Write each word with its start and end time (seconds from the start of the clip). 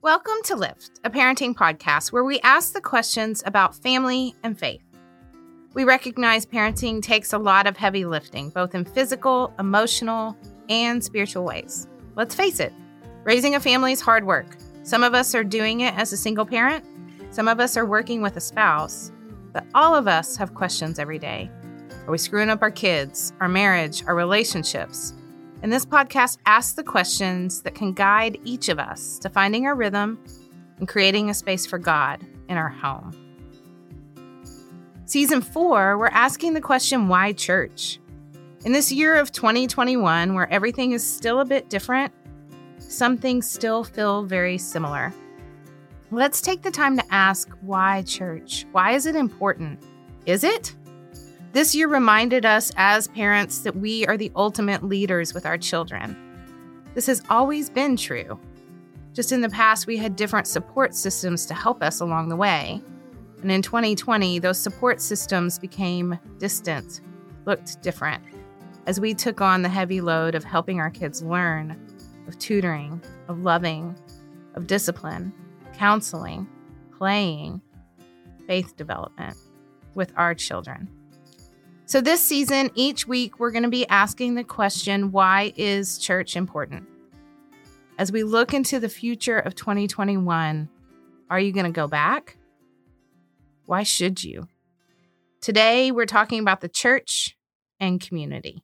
Welcome 0.00 0.36
to 0.44 0.54
Lift, 0.54 1.00
a 1.02 1.10
parenting 1.10 1.56
podcast 1.56 2.12
where 2.12 2.22
we 2.22 2.38
ask 2.42 2.72
the 2.72 2.80
questions 2.80 3.42
about 3.44 3.74
family 3.74 4.32
and 4.44 4.56
faith. 4.56 4.84
We 5.74 5.82
recognize 5.82 6.46
parenting 6.46 7.02
takes 7.02 7.32
a 7.32 7.38
lot 7.38 7.66
of 7.66 7.76
heavy 7.76 8.04
lifting, 8.04 8.50
both 8.50 8.76
in 8.76 8.84
physical, 8.84 9.52
emotional, 9.58 10.36
and 10.68 11.02
spiritual 11.02 11.44
ways. 11.44 11.88
Let's 12.14 12.36
face 12.36 12.60
it, 12.60 12.72
raising 13.24 13.56
a 13.56 13.60
family 13.60 13.90
is 13.90 14.00
hard 14.00 14.24
work. 14.24 14.46
Some 14.84 15.02
of 15.02 15.14
us 15.14 15.34
are 15.34 15.42
doing 15.42 15.80
it 15.80 15.98
as 15.98 16.12
a 16.12 16.16
single 16.16 16.46
parent, 16.46 16.84
some 17.30 17.48
of 17.48 17.58
us 17.58 17.76
are 17.76 17.84
working 17.84 18.22
with 18.22 18.36
a 18.36 18.40
spouse, 18.40 19.10
but 19.52 19.66
all 19.74 19.96
of 19.96 20.06
us 20.06 20.36
have 20.36 20.54
questions 20.54 21.00
every 21.00 21.18
day. 21.18 21.50
Are 22.06 22.12
we 22.12 22.18
screwing 22.18 22.50
up 22.50 22.62
our 22.62 22.70
kids, 22.70 23.32
our 23.40 23.48
marriage, 23.48 24.04
our 24.06 24.14
relationships? 24.14 25.12
And 25.62 25.72
this 25.72 25.84
podcast 25.84 26.38
asks 26.46 26.74
the 26.74 26.84
questions 26.84 27.62
that 27.62 27.74
can 27.74 27.92
guide 27.92 28.38
each 28.44 28.68
of 28.68 28.78
us 28.78 29.18
to 29.18 29.28
finding 29.28 29.66
our 29.66 29.74
rhythm 29.74 30.22
and 30.78 30.86
creating 30.86 31.30
a 31.30 31.34
space 31.34 31.66
for 31.66 31.78
God 31.78 32.24
in 32.48 32.56
our 32.56 32.68
home. 32.68 33.12
Season 35.04 35.40
four, 35.40 35.98
we're 35.98 36.08
asking 36.08 36.54
the 36.54 36.60
question 36.60 37.08
why 37.08 37.32
church? 37.32 37.98
In 38.64 38.72
this 38.72 38.92
year 38.92 39.16
of 39.16 39.32
2021, 39.32 40.34
where 40.34 40.50
everything 40.52 40.92
is 40.92 41.04
still 41.04 41.40
a 41.40 41.44
bit 41.44 41.68
different, 41.68 42.12
some 42.78 43.16
things 43.16 43.48
still 43.48 43.82
feel 43.82 44.22
very 44.22 44.58
similar. 44.58 45.12
Let's 46.10 46.40
take 46.40 46.62
the 46.62 46.70
time 46.70 46.96
to 46.96 47.04
ask 47.10 47.50
why 47.62 48.02
church? 48.02 48.66
Why 48.72 48.92
is 48.92 49.06
it 49.06 49.16
important? 49.16 49.82
Is 50.24 50.44
it? 50.44 50.74
This 51.52 51.74
year 51.74 51.88
reminded 51.88 52.44
us 52.44 52.70
as 52.76 53.08
parents 53.08 53.60
that 53.60 53.74
we 53.74 54.06
are 54.06 54.18
the 54.18 54.30
ultimate 54.36 54.84
leaders 54.84 55.32
with 55.32 55.46
our 55.46 55.56
children. 55.56 56.14
This 56.94 57.06
has 57.06 57.22
always 57.30 57.70
been 57.70 57.96
true. 57.96 58.38
Just 59.14 59.32
in 59.32 59.40
the 59.40 59.48
past, 59.48 59.86
we 59.86 59.96
had 59.96 60.14
different 60.14 60.46
support 60.46 60.94
systems 60.94 61.46
to 61.46 61.54
help 61.54 61.82
us 61.82 62.00
along 62.00 62.28
the 62.28 62.36
way. 62.36 62.82
And 63.40 63.50
in 63.50 63.62
2020, 63.62 64.38
those 64.40 64.58
support 64.58 65.00
systems 65.00 65.58
became 65.58 66.18
distant, 66.38 67.00
looked 67.46 67.80
different, 67.82 68.22
as 68.86 69.00
we 69.00 69.14
took 69.14 69.40
on 69.40 69.62
the 69.62 69.68
heavy 69.70 70.02
load 70.02 70.34
of 70.34 70.44
helping 70.44 70.80
our 70.80 70.90
kids 70.90 71.22
learn, 71.22 71.80
of 72.26 72.38
tutoring, 72.38 73.00
of 73.28 73.40
loving, 73.40 73.98
of 74.54 74.66
discipline, 74.66 75.32
counseling, 75.72 76.46
playing, 76.96 77.62
faith 78.46 78.76
development 78.76 79.36
with 79.94 80.12
our 80.16 80.34
children. 80.34 80.88
So, 81.88 82.02
this 82.02 82.22
season, 82.22 82.70
each 82.74 83.08
week, 83.08 83.40
we're 83.40 83.50
going 83.50 83.62
to 83.62 83.70
be 83.70 83.88
asking 83.88 84.34
the 84.34 84.44
question 84.44 85.10
why 85.10 85.54
is 85.56 85.96
church 85.96 86.36
important? 86.36 86.86
As 87.96 88.12
we 88.12 88.24
look 88.24 88.52
into 88.52 88.78
the 88.78 88.90
future 88.90 89.38
of 89.38 89.54
2021, 89.54 90.68
are 91.30 91.40
you 91.40 91.50
going 91.50 91.64
to 91.64 91.72
go 91.72 91.86
back? 91.86 92.36
Why 93.64 93.84
should 93.84 94.22
you? 94.22 94.48
Today, 95.40 95.90
we're 95.90 96.04
talking 96.04 96.40
about 96.40 96.60
the 96.60 96.68
church 96.68 97.38
and 97.80 97.98
community. 97.98 98.62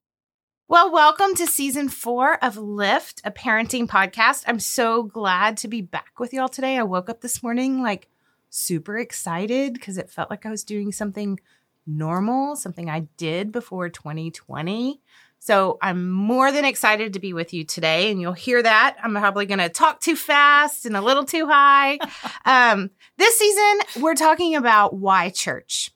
Well, 0.69 0.93
welcome 0.93 1.35
to 1.37 1.47
season 1.47 1.89
four 1.89 2.37
of 2.45 2.59
Lift, 2.59 3.23
a 3.25 3.31
parenting 3.31 3.87
podcast. 3.87 4.45
I'm 4.47 4.61
so 4.61 5.03
glad 5.03 5.57
to 5.59 5.69
be 5.69 5.81
back 5.81 6.21
with 6.21 6.35
y'all 6.35 6.51
today. 6.51 6.77
I 6.77 6.83
woke 6.83 7.09
up 7.09 7.23
this 7.23 7.43
morning 7.43 7.81
like 7.81 8.07
super 8.51 8.99
excited 8.99 9.73
because 9.73 9.97
it 9.97 10.11
felt 10.11 10.29
like 10.29 10.45
I 10.45 10.51
was 10.51 10.63
doing 10.63 10.93
something 10.93 11.41
normal, 11.87 12.57
something 12.57 12.89
I 12.89 13.01
did 13.17 13.53
before 13.53 13.89
2020. 13.89 15.01
So 15.39 15.77
I'm 15.83 16.11
more 16.11 16.51
than 16.53 16.65
excited 16.65 17.13
to 17.13 17.21
be 17.21 17.35
with 17.35 17.53
you 17.53 17.65
today, 17.65 18.11
and 18.11 18.19
you'll 18.19 18.33
hear 18.33 18.63
that. 18.63 18.97
I'm 19.03 19.13
probably 19.13 19.45
going 19.45 19.59
to 19.59 19.69
talk 19.69 20.01
too 20.01 20.17
fast 20.17 20.87
and 20.87 20.97
a 20.97 21.03
little 21.03 21.25
too 21.25 21.47
high. 21.47 21.99
um, 22.47 22.91
this 23.19 23.39
season, 23.39 24.03
we're 24.03 24.15
talking 24.15 24.57
about 24.57 24.95
why 24.95 25.29
church. 25.29 25.91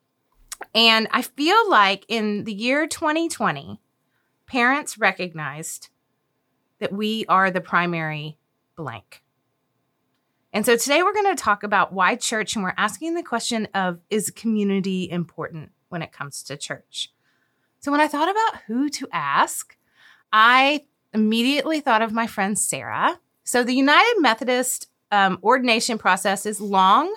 And 0.75 1.09
I 1.13 1.23
feel 1.23 1.71
like 1.71 2.05
in 2.09 2.45
the 2.45 2.53
year 2.53 2.87
2020, 2.87 3.81
parents 4.47 4.99
recognized 4.99 5.89
that 6.81 6.93
we 6.93 7.25
are 7.27 7.51
the 7.51 7.61
primary 7.61 8.39
blank. 8.77 9.23
And 10.53 10.65
so 10.65 10.77
today 10.77 11.03
we're 11.03 11.13
going 11.13 11.35
to 11.35 11.43
talk 11.43 11.63
about 11.63 11.93
why 11.93 12.17
church, 12.17 12.55
and 12.55 12.63
we're 12.63 12.75
asking 12.77 13.15
the 13.15 13.23
question 13.23 13.69
of 13.75 14.01
is 14.11 14.31
community 14.31 15.11
important? 15.11 15.71
When 15.89 16.03
it 16.03 16.13
comes 16.13 16.43
to 16.45 16.57
church. 16.57 17.13
So 17.81 17.93
when 17.93 18.01
I 18.01 18.09
thought 18.09 18.31
about 18.31 18.63
who 18.67 18.89
to 18.91 19.09
ask, 19.13 19.77
I 20.33 20.85
immediately 21.13 21.81
thought 21.81 22.03
of 22.03 22.13
my 22.13 22.27
friend 22.27 22.59
Sarah. 22.59 23.21
So 23.45 23.65
the 23.65 23.75
United 23.75 24.17
Methodist 24.19 24.89
um, 25.11 25.39
ordination 25.43 25.99
process 25.99 26.45
is 26.45 26.61
long 26.61 27.15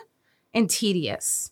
and 0.54 0.70
tedious, 0.70 1.52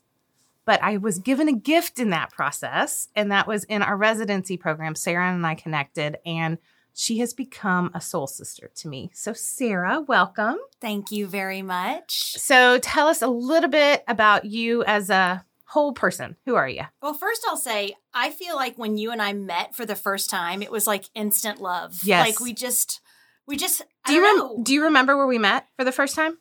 but 0.66 0.82
I 0.82 0.98
was 0.98 1.20
given 1.20 1.48
a 1.48 1.54
gift 1.54 2.00
in 2.00 2.12
that 2.12 2.32
process, 2.32 3.10
and 3.16 3.32
that 3.32 3.48
was 3.48 3.64
in 3.66 3.82
our 3.82 3.98
residency 3.98 4.56
program. 4.56 4.96
Sarah 4.96 5.34
and 5.34 5.46
I 5.46 5.56
connected, 5.56 6.18
and 6.26 6.58
she 6.94 7.20
has 7.20 7.34
become 7.34 7.92
a 7.94 8.02
soul 8.02 8.28
sister 8.28 8.70
to 8.76 8.88
me. 8.88 9.10
So, 9.14 9.34
Sarah, 9.34 10.02
welcome. 10.02 10.58
Thank 10.80 11.12
you 11.12 11.28
very 11.28 11.62
much. 11.62 12.38
So, 12.38 12.78
tell 12.78 13.08
us 13.08 13.22
a 13.22 13.28
little 13.28 13.70
bit 13.70 14.04
about 14.08 14.46
you 14.46 14.84
as 14.84 15.10
a 15.10 15.46
whole 15.70 15.94
person. 15.94 16.36
Who 16.48 16.56
are 16.56 16.68
you? 16.68 16.82
Well, 17.02 17.14
first 17.14 17.46
I'll 17.48 17.56
say 17.56 17.94
I 18.12 18.32
feel 18.32 18.56
like 18.56 18.78
when 18.78 18.98
you 18.98 19.12
and 19.12 19.22
I 19.22 19.34
met 19.34 19.76
for 19.76 19.86
the 19.86 19.96
first 19.96 20.30
time, 20.30 20.64
it 20.64 20.72
was 20.72 20.88
like 20.88 21.06
instant 21.14 21.62
love. 21.62 22.00
Yes. 22.04 22.26
Like 22.26 22.40
we 22.40 22.54
just 22.54 23.02
we 23.46 23.56
just 23.56 23.84
do 24.08 24.14
you 24.14 24.24
rem- 24.24 24.64
do 24.64 24.74
you 24.74 24.84
remember 24.86 25.16
where 25.16 25.28
we 25.28 25.38
met 25.38 25.68
for 25.78 25.86
the 25.86 25.92
first 25.92 26.16
time? 26.16 26.40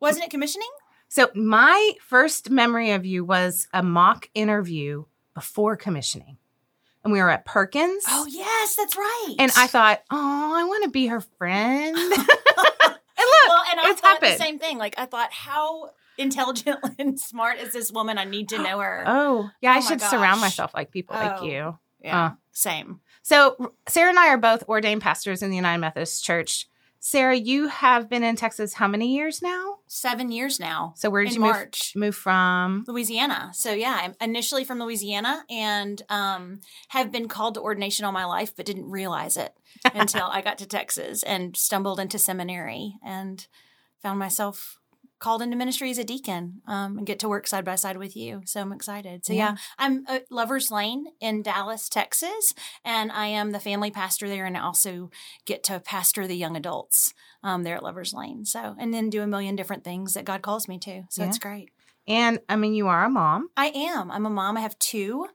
Wasn't 0.00 0.24
it 0.24 0.30
commissioning? 0.30 0.68
So 1.08 1.30
my 1.34 1.92
first 2.00 2.48
memory 2.48 2.92
of 2.92 3.04
you 3.04 3.24
was 3.24 3.66
a 3.72 3.82
mock 3.82 4.28
interview 4.34 5.04
before 5.34 5.76
commissioning. 5.76 6.38
And 7.02 7.12
we 7.12 7.20
were 7.20 7.30
at 7.30 7.44
Perkins. 7.44 8.04
Oh 8.08 8.26
yes, 8.28 8.76
that's 8.76 8.96
right. 8.96 9.34
And 9.38 9.50
I 9.56 9.66
thought, 9.66 10.00
oh, 10.10 10.52
I 10.56 10.64
want 10.64 10.84
to 10.84 10.90
be 10.90 11.08
her 11.08 11.20
friend. 11.20 11.96
and 11.96 12.08
look, 12.08 12.28
well, 13.48 13.64
and 13.70 13.80
I 13.80 13.90
it's 13.90 14.00
thought 14.00 14.14
happened. 14.14 14.34
the 14.34 14.44
same 14.44 14.58
thing. 14.60 14.78
Like 14.78 14.94
I 14.96 15.06
thought, 15.06 15.32
how 15.32 15.90
intelligent 16.18 16.78
and 16.98 17.18
smart 17.18 17.58
is 17.58 17.72
this 17.72 17.90
woman? 17.92 18.18
I 18.18 18.24
need 18.24 18.48
to 18.50 18.58
know 18.62 18.78
her. 18.80 19.04
Oh, 19.06 19.50
yeah, 19.60 19.72
I 19.72 19.76
Oh 19.78 19.80
my 19.80 19.86
should 19.86 20.00
surround 20.00 20.40
myself 20.40 20.72
like 20.74 20.90
people 20.90 21.16
like 21.16 21.40
Oh. 21.40 21.44
you. 21.44 21.78
Yeah, 22.00 22.24
Uh. 22.26 22.30
same. 22.52 23.00
So 23.22 23.72
Sarah 23.88 24.10
and 24.10 24.18
I 24.18 24.28
are 24.28 24.36
both 24.38 24.64
ordained 24.68 25.00
pastors 25.02 25.42
in 25.42 25.50
the 25.50 25.56
United 25.56 25.80
Methodist 25.80 26.24
Church. 26.24 26.68
Sarah, 27.00 27.36
you 27.36 27.68
have 27.68 28.08
been 28.08 28.22
in 28.22 28.34
Texas 28.34 28.72
how 28.74 28.88
many 28.88 29.14
years 29.14 29.42
now? 29.42 29.76
Seven 29.86 30.32
years 30.32 30.58
now. 30.58 30.94
So 30.96 31.10
where 31.10 31.22
did 31.24 31.34
you 31.34 31.40
move, 31.40 31.66
move 31.94 32.14
from? 32.16 32.84
Louisiana. 32.88 33.50
So 33.52 33.72
yeah, 33.74 33.98
I'm 34.02 34.14
initially 34.22 34.64
from 34.64 34.78
Louisiana 34.78 35.44
and 35.50 36.00
um, 36.08 36.60
have 36.88 37.12
been 37.12 37.28
called 37.28 37.54
to 37.54 37.60
ordination 37.60 38.06
all 38.06 38.12
my 38.12 38.24
life, 38.24 38.56
but 38.56 38.64
didn't 38.64 38.88
realize 38.90 39.36
it 39.36 39.52
until 39.94 40.24
I 40.26 40.40
got 40.40 40.56
to 40.58 40.66
Texas 40.66 41.22
and 41.22 41.54
stumbled 41.56 42.00
into 42.00 42.18
seminary 42.18 42.94
and 43.04 43.46
found 44.02 44.18
myself 44.18 44.78
called 45.24 45.40
into 45.40 45.56
ministry 45.56 45.90
as 45.90 45.96
a 45.96 46.04
deacon 46.04 46.60
um, 46.66 46.98
and 46.98 47.06
get 47.06 47.18
to 47.18 47.30
work 47.30 47.46
side 47.46 47.64
by 47.64 47.76
side 47.76 47.96
with 47.96 48.14
you. 48.14 48.42
So 48.44 48.60
I'm 48.60 48.72
excited. 48.72 49.24
So 49.24 49.32
yeah, 49.32 49.52
Yeah. 49.52 49.56
I'm 49.78 50.04
at 50.06 50.30
Lovers 50.30 50.70
Lane 50.70 51.06
in 51.18 51.42
Dallas, 51.42 51.88
Texas, 51.88 52.52
and 52.84 53.10
I 53.10 53.28
am 53.28 53.52
the 53.52 53.58
family 53.58 53.90
pastor 53.90 54.28
there, 54.28 54.44
and 54.44 54.54
I 54.54 54.60
also 54.60 55.10
get 55.46 55.64
to 55.64 55.80
pastor 55.80 56.26
the 56.26 56.36
young 56.36 56.56
adults 56.58 57.14
um, 57.42 57.62
there 57.62 57.76
at 57.76 57.82
Lovers 57.82 58.12
Lane. 58.12 58.44
So 58.44 58.76
and 58.78 58.92
then 58.92 59.08
do 59.08 59.22
a 59.22 59.26
million 59.26 59.56
different 59.56 59.82
things 59.82 60.12
that 60.12 60.26
God 60.26 60.42
calls 60.42 60.68
me 60.68 60.78
to. 60.80 61.04
So 61.08 61.22
Yeah. 61.22 61.28
it's 61.28 61.38
great. 61.38 61.70
And 62.06 62.40
I 62.50 62.56
mean, 62.56 62.74
you 62.74 62.88
are 62.88 63.04
a 63.06 63.08
mom. 63.08 63.48
I 63.56 63.68
am. 63.74 64.10
I'm 64.10 64.26
a 64.26 64.30
mom. 64.30 64.58
I 64.58 64.60
have 64.60 64.78
two 64.78 65.26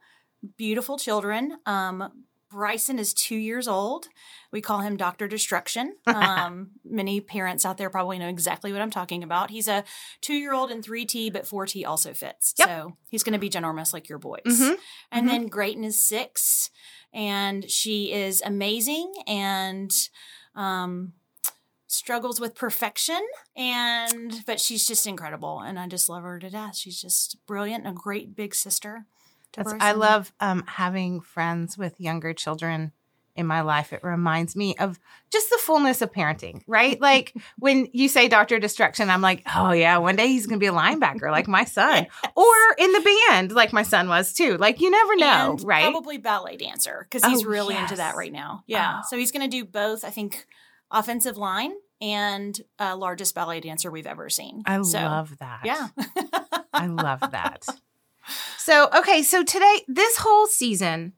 beautiful 0.56 0.98
children. 0.98 1.58
Um, 1.66 2.24
Bryson 2.50 2.98
is 2.98 3.14
two 3.14 3.36
years 3.36 3.68
old. 3.68 4.08
We 4.50 4.60
call 4.60 4.80
him 4.80 4.96
Dr. 4.96 5.28
Destruction. 5.28 5.94
Um, 6.06 6.70
many 6.84 7.20
parents 7.20 7.64
out 7.64 7.78
there 7.78 7.88
probably 7.88 8.18
know 8.18 8.28
exactly 8.28 8.72
what 8.72 8.82
I'm 8.82 8.90
talking 8.90 9.22
about. 9.22 9.50
He's 9.50 9.68
a 9.68 9.84
two 10.20 10.34
year 10.34 10.52
old 10.52 10.70
in 10.70 10.82
3T, 10.82 11.32
but 11.32 11.44
4T 11.44 11.86
also 11.86 12.12
fits. 12.12 12.54
Yep. 12.58 12.68
So 12.68 12.96
he's 13.10 13.22
going 13.22 13.32
to 13.32 13.38
be 13.38 13.48
ginormous 13.50 13.92
like 13.92 14.08
your 14.08 14.18
boys. 14.18 14.40
Mhm. 14.44 14.76
And 15.12 15.26
Mhm. 15.26 15.30
then 15.30 15.46
Grayton 15.46 15.84
is 15.84 16.04
six, 16.04 16.70
and 17.12 17.70
she 17.70 18.12
is 18.12 18.42
amazing 18.44 19.12
and 19.26 19.92
um, 20.54 21.12
struggles 21.86 22.40
with 22.40 22.54
perfection. 22.54 23.20
And 23.56 24.44
but 24.46 24.60
she's 24.60 24.86
just 24.86 25.06
incredible, 25.06 25.60
and 25.60 25.78
I 25.78 25.86
just 25.86 26.08
love 26.08 26.22
her 26.24 26.38
to 26.40 26.50
death. 26.50 26.76
She's 26.76 27.00
just 27.00 27.36
brilliant 27.46 27.86
and 27.86 27.96
a 27.96 28.00
great 28.00 28.34
big 28.34 28.54
sister. 28.54 29.06
I 29.58 29.92
love 29.92 30.32
um, 30.40 30.64
having 30.66 31.20
friends 31.20 31.76
with 31.78 32.00
younger 32.00 32.32
children 32.32 32.92
in 33.36 33.46
my 33.46 33.60
life. 33.62 33.92
It 33.92 34.02
reminds 34.02 34.56
me 34.56 34.76
of 34.76 34.98
just 35.30 35.50
the 35.50 35.58
fullness 35.58 36.02
of 36.02 36.12
parenting, 36.12 36.62
right? 36.66 37.00
Like 37.00 37.32
when 37.58 37.88
you 37.92 38.08
say 38.08 38.28
Dr. 38.28 38.58
Destruction, 38.58 39.08
I'm 39.08 39.22
like, 39.22 39.42
oh 39.54 39.70
yeah, 39.72 39.98
one 39.98 40.16
day 40.16 40.26
he's 40.26 40.46
going 40.46 40.58
to 40.58 40.62
be 40.62 40.66
a 40.66 40.72
linebacker 40.72 41.30
like 41.30 41.46
my 41.48 41.64
son, 41.64 42.06
or 42.36 42.54
in 42.78 42.92
the 42.92 43.16
band 43.28 43.52
like 43.52 43.72
my 43.72 43.82
son 43.84 44.08
was 44.08 44.32
too. 44.32 44.56
Like 44.56 44.80
you 44.80 44.90
never 44.90 45.16
know, 45.16 45.50
And 45.52 45.62
right? 45.64 45.90
Probably 45.90 46.18
ballet 46.18 46.56
dancer 46.56 47.06
because 47.08 47.24
he's 47.30 47.44
Oh, 47.46 47.48
really 47.48 47.76
into 47.76 47.96
that 47.96 48.16
right 48.16 48.32
now. 48.32 48.64
Yeah, 48.66 48.98
Oh. 48.98 49.06
so 49.08 49.16
he's 49.16 49.30
going 49.32 49.48
to 49.48 49.56
do 49.56 49.64
both. 49.64 50.04
I 50.04 50.10
think 50.10 50.46
offensive 50.90 51.36
line 51.36 51.72
and 52.00 52.58
uh, 52.78 52.96
largest 52.96 53.34
ballet 53.34 53.60
dancer 53.60 53.90
we've 53.90 54.06
ever 54.06 54.28
seen. 54.28 54.62
I 54.66 54.82
So, 54.82 54.98
love 54.98 55.38
that. 55.38 55.60
Yeah. 55.64 55.88
I 56.74 56.86
love 56.86 57.20
that. 57.20 57.64
So, 58.58 58.88
okay, 58.96 59.22
so 59.22 59.42
today, 59.42 59.82
this 59.88 60.18
whole 60.18 60.46
season 60.46 61.14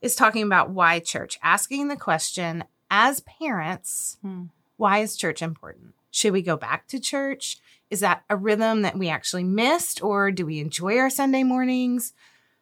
is 0.00 0.14
talking 0.14 0.42
about 0.42 0.70
why 0.70 1.00
church, 1.00 1.38
asking 1.42 1.88
the 1.88 1.96
question 1.96 2.64
as 2.90 3.20
parents, 3.20 4.16
Hmm. 4.22 4.44
why 4.76 4.98
is 4.98 5.16
church 5.16 5.42
important? 5.42 5.94
Should 6.10 6.32
we 6.32 6.42
go 6.42 6.56
back 6.56 6.88
to 6.88 6.98
church? 7.00 7.58
Is 7.90 8.00
that 8.00 8.24
a 8.30 8.36
rhythm 8.36 8.82
that 8.82 8.96
we 8.98 9.08
actually 9.08 9.44
missed, 9.44 10.02
or 10.02 10.30
do 10.30 10.46
we 10.46 10.58
enjoy 10.60 10.98
our 10.98 11.10
Sunday 11.10 11.42
mornings? 11.42 12.12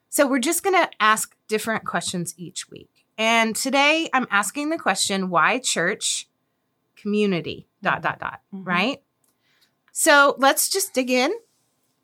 So, 0.08 0.26
we're 0.26 0.38
just 0.38 0.62
going 0.62 0.74
to 0.76 0.90
ask 1.00 1.36
different 1.48 1.84
questions 1.84 2.34
each 2.36 2.70
week. 2.70 2.90
And 3.18 3.54
today, 3.56 4.08
I'm 4.12 4.26
asking 4.30 4.70
the 4.70 4.78
question 4.78 5.30
why 5.30 5.58
church 5.58 6.28
community, 6.96 7.66
dot, 7.82 8.02
dot, 8.02 8.18
dot, 8.18 8.40
Mhm. 8.54 8.66
right? 8.66 9.02
So, 9.92 10.34
let's 10.38 10.68
just 10.68 10.92
dig 10.92 11.10
in. 11.10 11.32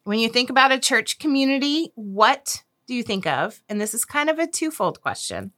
When 0.05 0.19
you 0.19 0.29
think 0.29 0.51
about 0.51 0.73
a 0.73 0.81
church 0.81 1.19
community, 1.19 1.93
what 1.95 2.65
do 2.87 2.95
you 2.95 3.03
think 3.03 3.27
of? 3.27 3.63
And 3.69 3.81
this 3.81 3.95
is 3.95 4.05
kind 4.05 4.29
of 4.29 4.39
a 4.39 4.47
twofold 4.47 5.01
question 5.01 5.53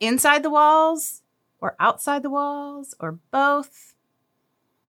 inside 0.00 0.42
the 0.42 0.50
walls 0.50 1.22
or 1.60 1.76
outside 1.80 2.22
the 2.22 2.30
walls 2.30 2.94
or 3.00 3.18
both? 3.30 3.94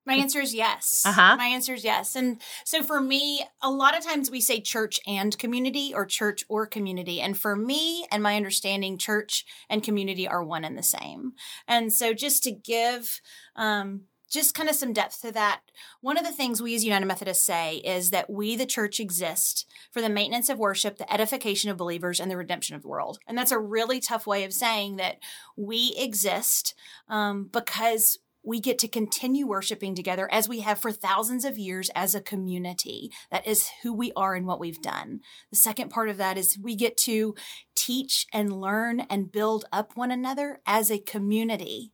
My 0.06 0.16
answer 0.16 0.40
is 0.40 0.54
yes. 0.54 1.04
Uh-huh. 1.06 1.36
My 1.38 1.46
answer 1.46 1.76
is 1.76 1.84
yes. 1.84 2.16
And 2.16 2.42
so 2.66 2.82
for 2.82 3.00
me, 3.00 3.44
a 3.62 3.70
lot 3.70 3.96
of 3.96 4.04
times 4.04 4.32
we 4.32 4.42
say 4.42 4.60
church 4.60 5.00
and 5.06 5.38
community 5.38 5.94
or 5.94 6.08
church 6.08 6.44
or 6.50 6.66
community. 6.66 7.22
And 7.22 7.38
for 7.38 7.56
me 7.56 8.08
and 8.12 8.24
my 8.24 8.36
understanding, 8.36 8.98
church 8.98 9.46
and 9.70 9.84
community 9.84 10.28
are 10.28 10.44
one 10.44 10.64
and 10.64 10.76
the 10.76 10.84
same. 10.84 11.34
And 11.68 11.94
so 11.94 12.14
just 12.14 12.42
to 12.44 12.52
give, 12.52 13.22
um, 13.56 14.02
just 14.32 14.56
kind 14.56 14.70
of 14.70 14.76
some 14.76 14.94
depth 14.94 15.22
to 15.22 15.32
that. 15.34 15.62
One 16.00 16.18
of 16.18 16.26
the 16.26 16.32
things 16.32 16.62
we 16.62 16.74
as 16.74 16.86
United 16.86 17.06
Methodists 17.06 17.46
say 17.46 17.78
is 17.78 18.10
that 18.12 18.30
we, 18.30 18.56
the 18.56 18.66
church, 18.66 19.00
exist 19.00 19.68
for 19.92 20.02
the 20.02 20.10
maintenance 20.10 20.50
of 20.50 20.58
worship, 20.58 20.98
the 20.98 21.14
edification 21.14 21.70
of 21.70 21.78
believers, 21.78 22.20
and 22.20 22.32
the 22.32 22.38
redemption 22.38 22.76
of 22.76 22.82
the 22.82 22.88
world. 22.88 23.20
And 23.28 23.38
that's 23.38 23.52
a 23.52 23.60
really 23.60 24.00
tough 24.00 24.26
way 24.26 24.44
of 24.44 24.54
saying 24.54 24.96
that 24.96 25.18
we 25.58 25.94
exist 25.98 26.74
um, 27.10 27.50
because 27.52 28.18
we 28.44 28.60
get 28.60 28.80
to 28.80 28.88
continue 28.88 29.46
worshiping 29.46 29.94
together 29.94 30.28
as 30.32 30.50
we 30.50 30.62
have 30.62 30.80
for 30.80 30.92
thousands 30.92 31.46
of 31.46 31.58
years 31.58 31.92
as 31.94 32.16
a 32.16 32.22
community. 32.22 33.12
That 33.30 33.46
is 33.46 33.70
who 33.84 33.94
we 33.94 34.12
are 34.16 34.34
and 34.34 34.48
what 34.48 34.60
we've 34.60 34.82
done. 34.82 35.20
The 35.52 35.58
second 35.58 35.90
part 35.90 36.10
of 36.10 36.18
that 36.18 36.38
is 36.38 36.58
we 36.58 36.76
get 36.76 36.98
to 36.98 37.36
teach 37.76 38.26
and 38.34 38.60
learn 38.60 39.02
and 39.02 39.32
build 39.32 39.66
up 39.72 39.96
one 39.96 40.12
another 40.12 40.62
as 40.66 40.90
a 40.90 41.00
community. 41.00 41.92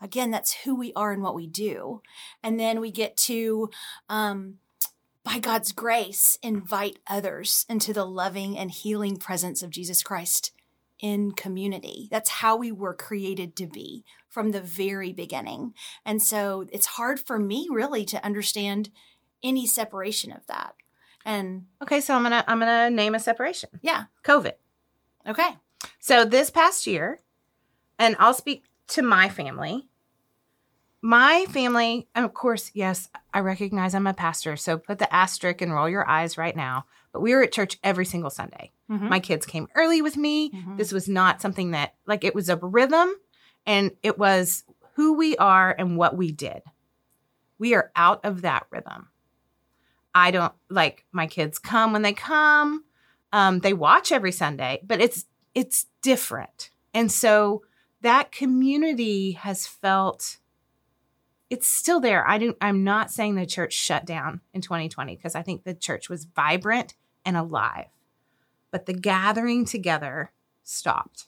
Again, 0.00 0.30
that's 0.30 0.52
who 0.64 0.74
we 0.74 0.92
are 0.94 1.12
and 1.12 1.22
what 1.22 1.34
we 1.34 1.46
do. 1.46 2.02
And 2.42 2.58
then 2.60 2.80
we 2.80 2.90
get 2.90 3.16
to, 3.18 3.70
um, 4.08 4.58
by 5.24 5.38
God's 5.38 5.72
grace, 5.72 6.38
invite 6.42 6.98
others 7.08 7.64
into 7.68 7.92
the 7.92 8.04
loving 8.04 8.56
and 8.56 8.70
healing 8.70 9.16
presence 9.16 9.62
of 9.62 9.70
Jesus 9.70 10.02
Christ 10.02 10.52
in 11.00 11.32
community. 11.32 12.08
That's 12.10 12.30
how 12.30 12.56
we 12.56 12.70
were 12.72 12.94
created 12.94 13.56
to 13.56 13.66
be 13.66 14.04
from 14.28 14.50
the 14.52 14.60
very 14.60 15.12
beginning. 15.12 15.74
And 16.04 16.22
so 16.22 16.66
it's 16.70 16.86
hard 16.86 17.18
for 17.18 17.38
me 17.38 17.68
really 17.70 18.04
to 18.06 18.24
understand 18.24 18.90
any 19.42 19.66
separation 19.66 20.30
of 20.32 20.46
that. 20.46 20.74
And 21.24 21.66
Okay, 21.82 22.00
so 22.00 22.14
I'm 22.14 22.22
gonna 22.22 22.44
I'm 22.46 22.58
gonna 22.60 22.88
name 22.90 23.14
a 23.14 23.18
separation. 23.20 23.70
yeah, 23.82 24.04
COVID. 24.24 24.52
okay. 25.28 25.56
So 25.98 26.24
this 26.24 26.50
past 26.50 26.86
year, 26.86 27.20
and 27.98 28.14
I'll 28.18 28.32
speak 28.34 28.62
to 28.88 29.02
my 29.02 29.28
family. 29.28 29.88
My 31.02 31.46
family, 31.50 32.08
and 32.14 32.24
of 32.24 32.34
course, 32.34 32.70
yes, 32.74 33.08
I 33.32 33.40
recognize 33.40 33.94
I'm 33.94 34.06
a 34.06 34.14
pastor, 34.14 34.56
so 34.56 34.78
put 34.78 34.98
the 34.98 35.12
asterisk 35.14 35.60
and 35.60 35.72
roll 35.72 35.88
your 35.88 36.08
eyes 36.08 36.36
right 36.38 36.56
now. 36.56 36.86
But 37.12 37.20
we 37.20 37.34
were 37.34 37.42
at 37.42 37.52
church 37.52 37.78
every 37.84 38.04
single 38.04 38.30
Sunday. 38.30 38.72
Mhm. 38.90 39.08
My 39.08 39.20
kids 39.20 39.46
came 39.46 39.68
early 39.74 40.02
with 40.02 40.16
me. 40.16 40.50
Mhm. 40.50 40.76
This 40.78 40.92
was 40.92 41.08
not 41.08 41.40
something 41.40 41.70
that, 41.72 41.94
like, 42.06 42.24
it 42.24 42.34
was 42.34 42.48
a 42.48 42.56
rhythm 42.56 43.10
and 43.66 43.92
it 44.02 44.18
was 44.18 44.64
who 44.94 45.12
we 45.12 45.36
are 45.36 45.74
and 45.78 45.96
what 45.96 46.16
we 46.16 46.32
did. 46.32 46.62
We 47.58 47.74
are 47.74 47.92
out 47.94 48.24
of 48.24 48.42
that 48.42 48.66
rhythm. 48.70 49.08
I 50.14 50.30
don't 50.30 50.54
like 50.70 51.04
my 51.12 51.26
kids 51.26 51.58
come 51.58 51.92
when 51.92 52.02
they 52.02 52.14
come. 52.14 52.84
Um, 53.32 53.60
they 53.60 53.74
watch 53.74 54.10
every 54.12 54.32
Sunday, 54.32 54.80
but 54.82 55.00
it's 55.00 55.26
it's 55.54 55.86
different. 56.02 56.70
And 56.92 57.10
so 57.10 57.62
that 58.06 58.30
community 58.30 59.32
has 59.32 59.66
felt 59.66 60.38
it's 61.50 61.66
still 61.66 61.98
there. 61.98 62.26
I 62.26 62.38
do 62.38 62.54
I'm 62.60 62.84
not 62.84 63.10
saying 63.10 63.34
the 63.34 63.46
church 63.46 63.72
shut 63.72 64.06
down 64.06 64.42
in 64.54 64.60
2020 64.60 65.16
because 65.16 65.34
I 65.34 65.42
think 65.42 65.64
the 65.64 65.74
church 65.74 66.08
was 66.08 66.24
vibrant 66.24 66.94
and 67.24 67.36
alive. 67.36 67.86
But 68.70 68.86
the 68.86 68.92
gathering 68.92 69.64
together 69.64 70.30
stopped. 70.62 71.26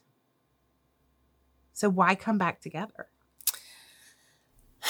So 1.72 1.88
why 1.88 2.14
come 2.14 2.38
back 2.38 2.60
together? 2.60 3.08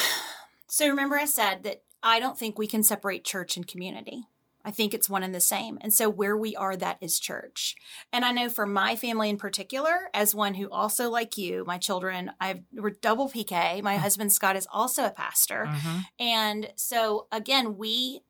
So 0.71 0.87
remember, 0.87 1.17
I 1.17 1.25
said 1.25 1.63
that 1.63 1.83
I 2.03 2.21
don't 2.21 2.39
think 2.39 2.57
we 2.57 2.69
can 2.69 2.85
separate 2.85 3.25
church 3.25 3.57
and 3.57 3.67
community. 3.67 4.29
I 4.69 4.71
think 4.71 4.93
it's 4.93 5.09
one 5.09 5.23
and 5.23 5.35
the 5.35 5.41
same. 5.41 5.79
And 5.81 5.95
so 5.95 6.11
where 6.11 6.37
we 6.37 6.55
are, 6.55 6.77
that 6.77 6.99
is 7.01 7.19
church. 7.19 7.75
And 8.13 8.23
I 8.23 8.33
know 8.33 8.51
for 8.51 8.67
my 8.67 8.97
family 8.97 9.31
in 9.31 9.39
particular, 9.39 10.11
as 10.13 10.35
one 10.35 10.53
who 10.53 10.69
also, 10.69 11.09
like 11.09 11.39
you, 11.39 11.65
my 11.67 11.79
children, 11.79 12.33
I've 12.39 12.61
we're 12.75 12.91
double 12.91 13.31
PK. 13.31 13.83
My 13.83 13.95
mm-hmm. 13.95 14.03
husband 14.03 14.31
Scott 14.31 14.57
is 14.57 14.69
also 14.71 15.07
a 15.07 15.11
pastor. 15.11 15.65
Mm-hmm. 15.71 15.99
And 16.19 16.71
so 16.77 17.29
again, 17.33 17.79
we 17.79 18.21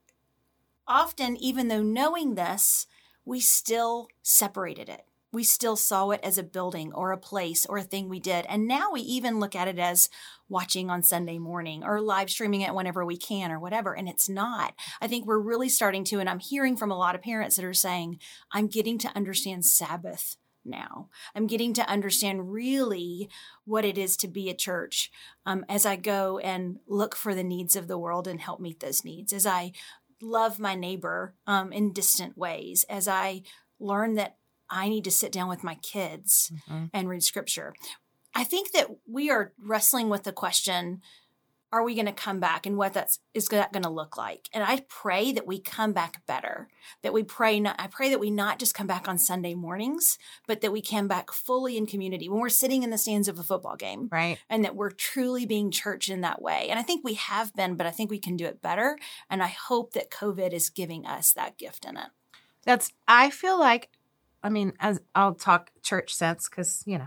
often, 0.86 1.36
even 1.38 1.66
though 1.66 1.82
knowing 1.82 2.36
this, 2.36 2.86
we 3.24 3.40
still 3.40 4.06
separated 4.22 4.88
it. 4.88 5.07
We 5.32 5.44
still 5.44 5.76
saw 5.76 6.10
it 6.10 6.20
as 6.22 6.38
a 6.38 6.42
building 6.42 6.92
or 6.92 7.12
a 7.12 7.18
place 7.18 7.66
or 7.66 7.78
a 7.78 7.82
thing 7.82 8.08
we 8.08 8.20
did. 8.20 8.46
And 8.46 8.66
now 8.66 8.92
we 8.92 9.00
even 9.02 9.40
look 9.40 9.54
at 9.54 9.68
it 9.68 9.78
as 9.78 10.08
watching 10.48 10.88
on 10.88 11.02
Sunday 11.02 11.38
morning 11.38 11.84
or 11.84 12.00
live 12.00 12.30
streaming 12.30 12.62
it 12.62 12.74
whenever 12.74 13.04
we 13.04 13.16
can 13.16 13.50
or 13.50 13.60
whatever. 13.60 13.94
And 13.94 14.08
it's 14.08 14.28
not. 14.28 14.74
I 15.00 15.06
think 15.06 15.26
we're 15.26 15.38
really 15.38 15.68
starting 15.68 16.04
to, 16.04 16.18
and 16.18 16.28
I'm 16.28 16.38
hearing 16.38 16.76
from 16.76 16.90
a 16.90 16.96
lot 16.96 17.14
of 17.14 17.22
parents 17.22 17.56
that 17.56 17.64
are 17.64 17.74
saying, 17.74 18.18
I'm 18.52 18.68
getting 18.68 18.98
to 18.98 19.14
understand 19.14 19.66
Sabbath 19.66 20.36
now. 20.64 21.08
I'm 21.34 21.46
getting 21.46 21.72
to 21.74 21.88
understand 21.88 22.52
really 22.52 23.28
what 23.64 23.84
it 23.84 23.98
is 23.98 24.16
to 24.18 24.28
be 24.28 24.48
a 24.48 24.54
church 24.54 25.10
um, 25.46 25.64
as 25.68 25.86
I 25.86 25.96
go 25.96 26.38
and 26.38 26.78
look 26.86 27.14
for 27.14 27.34
the 27.34 27.44
needs 27.44 27.76
of 27.76 27.88
the 27.88 27.98
world 27.98 28.28
and 28.28 28.40
help 28.40 28.60
meet 28.60 28.80
those 28.80 29.04
needs, 29.04 29.32
as 29.32 29.46
I 29.46 29.72
love 30.20 30.58
my 30.58 30.74
neighbor 30.74 31.34
um, 31.46 31.72
in 31.72 31.92
distant 31.92 32.36
ways, 32.36 32.84
as 32.88 33.08
I 33.08 33.42
learn 33.78 34.14
that 34.14 34.36
I 34.70 34.88
need 34.88 35.04
to 35.04 35.10
sit 35.10 35.32
down 35.32 35.48
with 35.48 35.64
my 35.64 35.76
kids 35.76 36.52
Mhm. 36.68 36.90
and 36.92 37.08
read 37.08 37.22
scripture. 37.22 37.74
I 38.34 38.44
think 38.44 38.72
that 38.72 38.88
we 39.06 39.30
are 39.30 39.52
wrestling 39.58 40.08
with 40.08 40.24
the 40.24 40.32
question 40.32 41.02
are 41.70 41.82
we 41.84 41.94
going 41.94 42.06
to 42.06 42.12
come 42.12 42.40
back 42.40 42.64
and 42.64 42.78
what 42.78 42.94
that's 42.94 43.18
is 43.34 43.46
that 43.48 43.74
going 43.74 43.82
to 43.82 43.90
look 43.90 44.16
like 44.16 44.48
and 44.54 44.64
i 44.64 44.82
pray 44.88 45.32
that 45.32 45.46
we 45.46 45.60
come 45.60 45.92
back 45.92 46.24
better 46.24 46.66
that 47.02 47.12
we 47.12 47.22
pray 47.22 47.60
not 47.60 47.76
i 47.78 47.86
pray 47.86 48.08
that 48.08 48.18
we 48.18 48.30
not 48.30 48.58
just 48.58 48.72
come 48.74 48.86
back 48.86 49.06
on 49.06 49.18
sunday 49.18 49.52
mornings 49.52 50.16
but 50.46 50.62
that 50.62 50.72
we 50.72 50.80
come 50.80 51.06
back 51.06 51.30
fully 51.30 51.76
in 51.76 51.84
community 51.86 52.26
when 52.26 52.40
we're 52.40 52.48
sitting 52.48 52.82
in 52.84 52.88
the 52.88 52.96
stands 52.96 53.28
of 53.28 53.38
a 53.38 53.42
football 53.42 53.76
game 53.76 54.08
Right. 54.10 54.38
and 54.48 54.64
that 54.64 54.76
we're 54.76 54.90
truly 54.90 55.44
being 55.44 55.70
church 55.70 56.08
in 56.08 56.22
that 56.22 56.40
way 56.40 56.68
and 56.70 56.78
i 56.78 56.82
think 56.82 57.04
we 57.04 57.14
have 57.14 57.54
been 57.54 57.74
but 57.74 57.86
i 57.86 57.90
think 57.90 58.10
we 58.10 58.18
can 58.18 58.34
do 58.38 58.46
it 58.46 58.62
better 58.62 58.98
and 59.28 59.42
i 59.42 59.48
hope 59.48 59.92
that 59.92 60.10
covid 60.10 60.54
is 60.54 60.70
giving 60.70 61.04
us 61.04 61.34
that 61.34 61.58
gift 61.58 61.84
in 61.84 61.98
it 61.98 62.08
That's 62.64 62.92
I 63.06 63.28
feel 63.28 63.58
like 63.58 63.90
I 64.42 64.48
mean, 64.48 64.72
as 64.80 65.00
I'll 65.14 65.34
talk 65.34 65.70
church 65.82 66.14
sense 66.14 66.48
because 66.48 66.82
you 66.86 66.98
know 66.98 67.06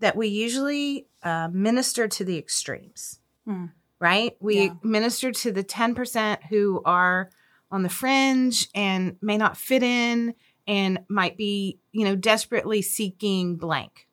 that 0.00 0.16
we 0.16 0.28
usually 0.28 1.06
uh, 1.22 1.48
minister 1.52 2.08
to 2.08 2.24
the 2.24 2.38
extremes, 2.38 3.20
Hmm. 3.44 3.66
right? 3.98 4.36
We 4.40 4.66
Yeah. 4.66 4.74
minister 4.82 5.32
to 5.32 5.52
the 5.52 5.62
ten 5.62 5.94
percent 5.94 6.44
who 6.44 6.82
are 6.84 7.30
on 7.70 7.82
the 7.82 7.88
fringe 7.88 8.68
and 8.74 9.16
may 9.20 9.36
not 9.36 9.56
fit 9.56 9.82
in 9.82 10.34
and 10.66 11.00
might 11.08 11.36
be 11.36 11.78
you 11.92 12.04
know 12.04 12.16
desperately 12.16 12.82
seeking 12.82 13.56
blank 13.56 14.08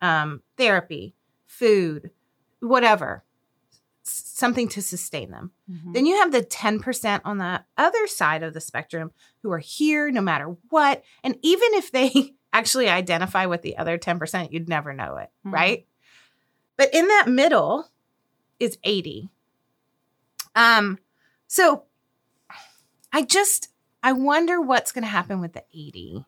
um, 0.00 0.42
therapy, 0.56 1.14
food, 1.46 2.10
whatever, 2.60 3.24
something 4.10 4.68
to 4.68 4.82
sustain 4.82 5.30
them. 5.30 5.52
Then 5.92 6.06
you 6.06 6.16
have 6.16 6.32
the 6.32 6.42
10% 6.42 7.20
on 7.24 7.38
the 7.38 7.64
other 7.76 8.06
side 8.06 8.42
of 8.42 8.54
the 8.54 8.60
spectrum 8.60 9.12
who 9.42 9.50
are 9.52 9.58
here 9.58 10.10
no 10.10 10.20
matter 10.20 10.56
what. 10.70 11.02
And 11.22 11.36
even 11.42 11.74
if 11.74 11.90
they 11.92 12.34
actually 12.52 12.88
identify 12.88 13.46
with 13.46 13.62
the 13.62 13.76
other 13.76 13.98
10%, 13.98 14.52
you'd 14.52 14.68
never 14.68 14.92
know 14.92 15.16
it, 15.16 15.30
Mhm. 15.46 15.52
right? 15.52 15.86
But 16.76 16.94
in 16.94 17.06
that 17.08 17.26
middle 17.28 17.88
is 18.60 18.78
80. 18.84 19.28
Um 20.54 20.98
so 21.46 21.84
I 23.12 23.22
just 23.22 23.68
I 24.02 24.12
wonder 24.12 24.60
what's 24.60 24.92
going 24.92 25.02
to 25.04 25.08
happen 25.10 25.40
with 25.40 25.54
the 25.54 25.64
80. 25.74 26.24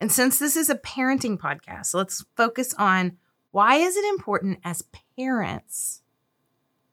And 0.00 0.12
since 0.12 0.38
this 0.38 0.56
is 0.56 0.70
a 0.70 0.76
parenting 0.76 1.36
podcast, 1.38 1.94
let's 1.94 2.24
focus 2.36 2.74
on 2.74 3.16
why 3.50 3.76
is 3.76 3.96
it 3.96 4.04
important 4.04 4.60
as 4.64 4.84
parents 5.18 6.02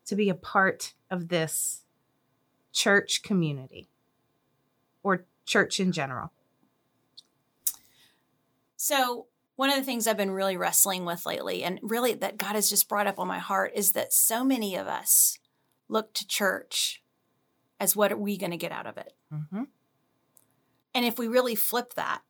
to 0.05 0.15
be 0.15 0.29
a 0.29 0.35
part 0.35 0.93
of 1.09 1.29
this 1.29 1.83
church 2.71 3.23
community 3.23 3.89
or 5.03 5.25
church 5.45 5.79
in 5.79 5.91
general? 5.91 6.31
So, 8.75 9.27
one 9.55 9.69
of 9.69 9.75
the 9.75 9.83
things 9.83 10.07
I've 10.07 10.17
been 10.17 10.31
really 10.31 10.57
wrestling 10.57 11.05
with 11.05 11.25
lately, 11.25 11.63
and 11.63 11.79
really 11.81 12.13
that 12.15 12.37
God 12.37 12.55
has 12.55 12.69
just 12.69 12.89
brought 12.89 13.07
up 13.07 13.19
on 13.19 13.27
my 13.27 13.39
heart, 13.39 13.71
is 13.75 13.91
that 13.91 14.11
so 14.11 14.43
many 14.43 14.75
of 14.75 14.87
us 14.87 15.37
look 15.87 16.13
to 16.15 16.27
church 16.27 17.03
as 17.79 17.95
what 17.95 18.11
are 18.11 18.17
we 18.17 18.37
going 18.37 18.51
to 18.51 18.57
get 18.57 18.71
out 18.71 18.87
of 18.87 18.97
it? 18.97 19.13
Mm-hmm. 19.31 19.63
And 20.95 21.05
if 21.05 21.17
we 21.17 21.27
really 21.27 21.55
flip 21.55 21.93
that 21.93 22.21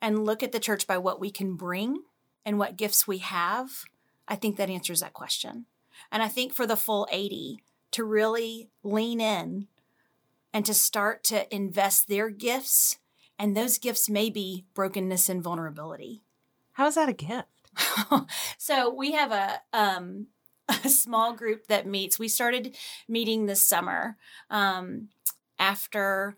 and 0.00 0.24
look 0.24 0.42
at 0.42 0.52
the 0.52 0.60
church 0.60 0.86
by 0.86 0.98
what 0.98 1.20
we 1.20 1.30
can 1.30 1.56
bring 1.56 2.02
and 2.44 2.58
what 2.58 2.76
gifts 2.76 3.06
we 3.06 3.18
have, 3.18 3.84
I 4.26 4.36
think 4.36 4.56
that 4.56 4.70
answers 4.70 5.00
that 5.00 5.12
question. 5.12 5.66
And 6.10 6.22
I 6.22 6.28
think 6.28 6.52
for 6.52 6.66
the 6.66 6.76
full 6.76 7.08
80 7.10 7.62
to 7.92 8.04
really 8.04 8.70
lean 8.82 9.20
in 9.20 9.68
and 10.52 10.64
to 10.66 10.74
start 10.74 11.24
to 11.24 11.52
invest 11.54 12.08
their 12.08 12.30
gifts, 12.30 12.98
and 13.38 13.56
those 13.56 13.78
gifts 13.78 14.08
may 14.08 14.30
be 14.30 14.64
brokenness 14.74 15.28
and 15.28 15.42
vulnerability. 15.42 16.22
How 16.72 16.86
is 16.86 16.94
that 16.94 17.08
a 17.08 17.12
gift? 17.12 17.48
so 18.58 18.92
we 18.92 19.12
have 19.12 19.32
a 19.32 19.60
um, 19.72 20.28
a 20.84 20.88
small 20.88 21.32
group 21.32 21.66
that 21.68 21.86
meets. 21.86 22.18
We 22.18 22.28
started 22.28 22.76
meeting 23.08 23.46
this 23.46 23.62
summer 23.62 24.16
um, 24.50 25.08
after 25.58 26.36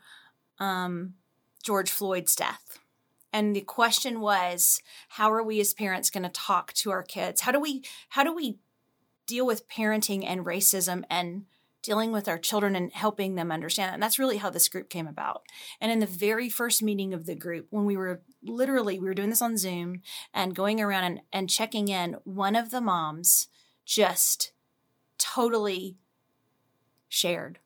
um, 0.58 1.14
George 1.62 1.90
Floyd's 1.90 2.36
death. 2.36 2.78
And 3.32 3.54
the 3.54 3.60
question 3.60 4.20
was, 4.20 4.82
how 5.10 5.30
are 5.32 5.42
we 5.42 5.60
as 5.60 5.72
parents 5.72 6.10
going 6.10 6.24
to 6.24 6.28
talk 6.30 6.72
to 6.74 6.90
our 6.90 7.02
kids? 7.02 7.42
How 7.42 7.52
do 7.52 7.60
we 7.60 7.84
how 8.10 8.24
do 8.24 8.34
we 8.34 8.58
deal 9.30 9.46
with 9.46 9.68
parenting 9.68 10.24
and 10.26 10.44
racism 10.44 11.04
and 11.08 11.44
dealing 11.82 12.12
with 12.12 12.28
our 12.28 12.36
children 12.36 12.76
and 12.76 12.92
helping 12.92 13.36
them 13.36 13.50
understand. 13.50 13.94
And 13.94 14.02
that's 14.02 14.18
really 14.18 14.36
how 14.36 14.50
this 14.50 14.68
group 14.68 14.90
came 14.90 15.06
about. 15.06 15.42
And 15.80 15.90
in 15.90 16.00
the 16.00 16.06
very 16.06 16.48
first 16.50 16.82
meeting 16.82 17.14
of 17.14 17.24
the 17.24 17.34
group, 17.34 17.68
when 17.70 17.84
we 17.84 17.96
were 17.96 18.20
literally, 18.42 18.98
we 18.98 19.08
were 19.08 19.14
doing 19.14 19.30
this 19.30 19.40
on 19.40 19.56
Zoom 19.56 20.02
and 20.34 20.54
going 20.54 20.80
around 20.80 21.04
and, 21.04 21.20
and 21.32 21.48
checking 21.48 21.88
in, 21.88 22.16
one 22.24 22.56
of 22.56 22.70
the 22.70 22.80
moms 22.80 23.48
just 23.86 24.52
totally 25.16 25.96
shared 27.08 27.60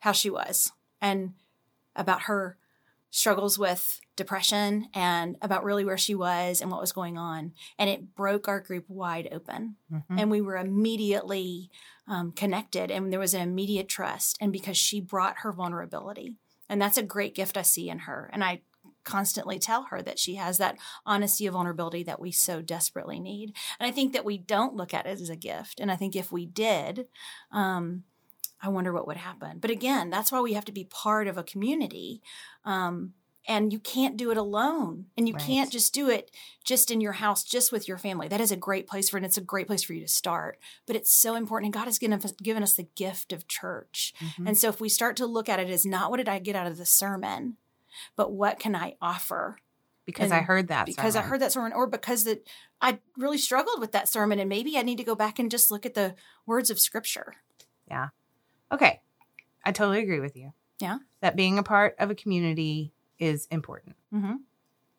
how 0.00 0.12
she 0.12 0.28
was 0.28 0.72
and 1.00 1.32
about 1.96 2.22
her 2.22 2.58
struggles 3.10 3.58
with 3.58 4.00
depression 4.18 4.88
and 4.92 5.36
about 5.40 5.64
really 5.64 5.84
where 5.84 5.96
she 5.96 6.14
was 6.14 6.60
and 6.60 6.70
what 6.70 6.80
was 6.80 6.92
going 6.92 7.16
on. 7.16 7.52
And 7.78 7.88
it 7.88 8.14
broke 8.14 8.48
our 8.48 8.60
group 8.60 8.84
wide 8.88 9.28
open. 9.32 9.76
Mm-hmm. 9.90 10.18
And 10.18 10.30
we 10.30 10.42
were 10.42 10.56
immediately 10.56 11.70
um, 12.06 12.32
connected 12.32 12.90
and 12.90 13.10
there 13.10 13.20
was 13.20 13.32
an 13.32 13.40
immediate 13.40 13.88
trust. 13.88 14.36
And 14.40 14.52
because 14.52 14.76
she 14.76 15.00
brought 15.00 15.38
her 15.38 15.52
vulnerability. 15.52 16.34
And 16.68 16.82
that's 16.82 16.98
a 16.98 17.02
great 17.02 17.34
gift 17.34 17.56
I 17.56 17.62
see 17.62 17.88
in 17.88 18.00
her. 18.00 18.28
And 18.32 18.44
I 18.44 18.60
constantly 19.04 19.58
tell 19.58 19.84
her 19.84 20.02
that 20.02 20.18
she 20.18 20.34
has 20.34 20.58
that 20.58 20.76
honesty 21.06 21.46
of 21.46 21.54
vulnerability 21.54 22.02
that 22.02 22.20
we 22.20 22.30
so 22.30 22.60
desperately 22.60 23.18
need. 23.18 23.54
And 23.80 23.88
I 23.88 23.90
think 23.90 24.12
that 24.12 24.24
we 24.24 24.36
don't 24.36 24.74
look 24.74 24.92
at 24.92 25.06
it 25.06 25.20
as 25.20 25.30
a 25.30 25.36
gift. 25.36 25.80
And 25.80 25.90
I 25.90 25.96
think 25.96 26.14
if 26.14 26.30
we 26.30 26.44
did, 26.44 27.06
um, 27.50 28.02
I 28.60 28.68
wonder 28.68 28.92
what 28.92 29.06
would 29.06 29.16
happen. 29.16 29.58
But 29.60 29.70
again, 29.70 30.10
that's 30.10 30.32
why 30.32 30.40
we 30.40 30.52
have 30.52 30.64
to 30.66 30.72
be 30.72 30.84
part 30.84 31.26
of 31.28 31.38
a 31.38 31.42
community. 31.42 32.22
Um, 32.64 33.14
and 33.48 33.72
you 33.72 33.78
can't 33.78 34.16
do 34.18 34.30
it 34.30 34.36
alone. 34.36 35.06
And 35.16 35.26
you 35.26 35.34
Right. 35.34 35.42
can't 35.42 35.72
just 35.72 35.94
do 35.94 36.08
it 36.10 36.30
just 36.62 36.90
in 36.90 37.00
your 37.00 37.12
house, 37.14 37.42
just 37.42 37.72
with 37.72 37.88
your 37.88 37.96
family. 37.98 38.28
That 38.28 38.40
is 38.42 38.52
a 38.52 38.56
great 38.56 38.86
place 38.86 39.08
for 39.08 39.16
it. 39.16 39.20
And 39.20 39.26
it's 39.26 39.38
a 39.38 39.40
great 39.40 39.66
place 39.66 39.82
for 39.82 39.94
you 39.94 40.02
to 40.02 40.08
start. 40.08 40.60
But 40.86 40.94
it's 40.96 41.10
so 41.10 41.34
important. 41.34 41.68
And 41.68 41.72
God 41.74 41.86
has 41.86 41.98
given 41.98 42.20
us, 42.22 42.32
given 42.42 42.62
us 42.62 42.74
the 42.74 42.88
gift 42.94 43.32
of 43.32 43.48
church. 43.48 44.12
Mhm. 44.20 44.48
And 44.48 44.58
so 44.58 44.68
if 44.68 44.80
we 44.80 44.90
start 44.90 45.16
to 45.16 45.26
look 45.26 45.48
at 45.48 45.58
it 45.58 45.70
as 45.70 45.86
not 45.86 46.10
what 46.10 46.18
did 46.18 46.28
I 46.28 46.38
get 46.38 46.54
out 46.56 46.66
of 46.66 46.76
the 46.76 46.84
sermon, 46.86 47.56
but 48.14 48.30
what 48.32 48.58
can 48.60 48.76
I 48.76 48.96
offer? 49.00 49.58
because 50.04 50.24
and 50.30 50.32
I 50.32 50.40
heard 50.40 50.68
that. 50.68 50.86
because 50.86 51.14
I 51.16 51.20
heard 51.20 51.40
that 51.40 51.52
sermon, 51.52 51.74
or 51.74 51.86
because 51.86 52.24
that 52.24 52.48
I 52.80 52.98
really 53.18 53.36
struggled 53.36 53.78
with 53.78 53.92
that 53.92 54.08
sermon, 54.08 54.38
and 54.38 54.48
maybe 54.48 54.78
I 54.78 54.82
need 54.82 54.96
to 54.96 55.04
go 55.04 55.14
back 55.14 55.38
and 55.38 55.50
just 55.50 55.70
look 55.70 55.84
at 55.84 55.92
the 55.92 56.14
words 56.46 56.70
of 56.70 56.80
Scripture. 56.80 57.34
Yeah. 57.86 58.08
Okay. 58.72 59.02
I 59.66 59.72
totally 59.72 60.00
agree 60.00 60.20
with 60.20 60.34
you. 60.34 60.54
Yeah. 60.78 61.00
That 61.20 61.36
being 61.36 61.58
a 61.58 61.62
part 61.62 61.94
of 61.98 62.10
a 62.10 62.14
community 62.14 62.94
is 63.18 63.46
important. 63.50 63.96
Mm-hmm. 64.14 64.36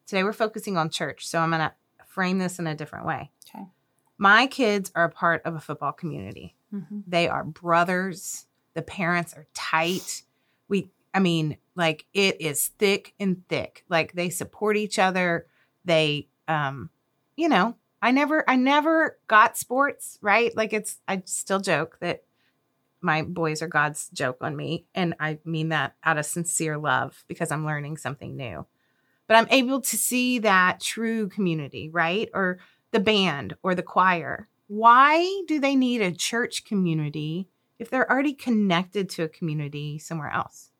Today 0.08 0.24
we're 0.24 0.34
focusing 0.34 0.78
on 0.78 0.90
church, 0.90 1.28
so 1.28 1.40
I'm 1.40 1.52
going 1.52 1.62
to 1.62 1.74
frame 2.08 2.40
this 2.40 2.60
in 2.60 2.68
a 2.68 2.76
different 2.76 3.06
way. 3.06 3.32
Okay. 3.48 3.66
My 4.18 4.48
kids 4.48 4.92
are 4.96 5.06
a 5.06 5.10
part 5.10 5.42
of 5.46 5.56
a 5.56 5.60
football 5.60 5.92
community. 5.92 6.56
Mm-hmm. 6.74 7.00
They 7.08 7.28
are 7.28 7.44
brothers. 7.44 8.46
The 8.74 8.82
parents 8.82 9.34
are 9.34 9.48
tight. 9.54 10.24
We, 10.68 10.92
I 11.14 11.20
mean, 11.20 11.58
like 11.76 12.06
it 12.14 12.42
is 12.42 12.68
thick 12.80 13.14
and 13.20 13.48
thick. 13.48 13.86
Like 13.90 14.14
they 14.14 14.30
support 14.30 14.78
each 14.78 15.00
other. 15.00 15.48
They, 15.86 16.28
um, 16.48 16.90
you 17.36 17.50
know, 17.50 17.76
I 18.02 18.12
never, 18.12 18.50
I 18.50 18.56
never 18.56 19.18
got 19.28 19.58
sports, 19.58 20.18
right? 20.22 20.56
Like 20.56 20.74
it's, 20.74 20.98
I 21.08 21.22
still 21.26 21.60
joke 21.60 21.98
that 22.02 22.24
my 23.02 23.22
boys 23.22 23.62
are 23.62 23.68
God's 23.68 24.10
joke 24.10 24.38
on 24.42 24.56
me. 24.56 24.86
And 24.94 25.16
I 25.20 25.40
mean 25.46 25.70
that 25.70 25.96
out 26.04 26.18
of 26.18 26.26
sincere 26.26 26.78
love 26.78 27.24
because 27.28 27.52
I'm 27.52 27.66
learning 27.66 27.98
something 27.98 28.36
new. 28.36 28.66
But 29.28 29.38
I'm 29.38 29.48
able 29.52 29.82
to 29.82 29.98
see 29.98 30.40
that 30.40 30.82
true 30.82 31.30
community, 31.30 31.90
right? 31.90 32.30
Or 32.34 32.60
the 32.92 33.00
band 33.00 33.56
or 33.62 33.76
the 33.76 33.84
choir. 33.84 34.48
Why 34.68 35.44
do 35.48 35.60
they 35.60 35.76
need 35.76 36.02
a 36.02 36.12
church 36.12 36.66
community 36.66 37.48
if 37.78 37.90
they're 37.90 38.10
already 38.12 38.34
connected 38.34 39.10
to 39.12 39.24
a 39.24 39.30
community 39.30 40.00
somewhere 40.00 40.32
else? 40.32 40.72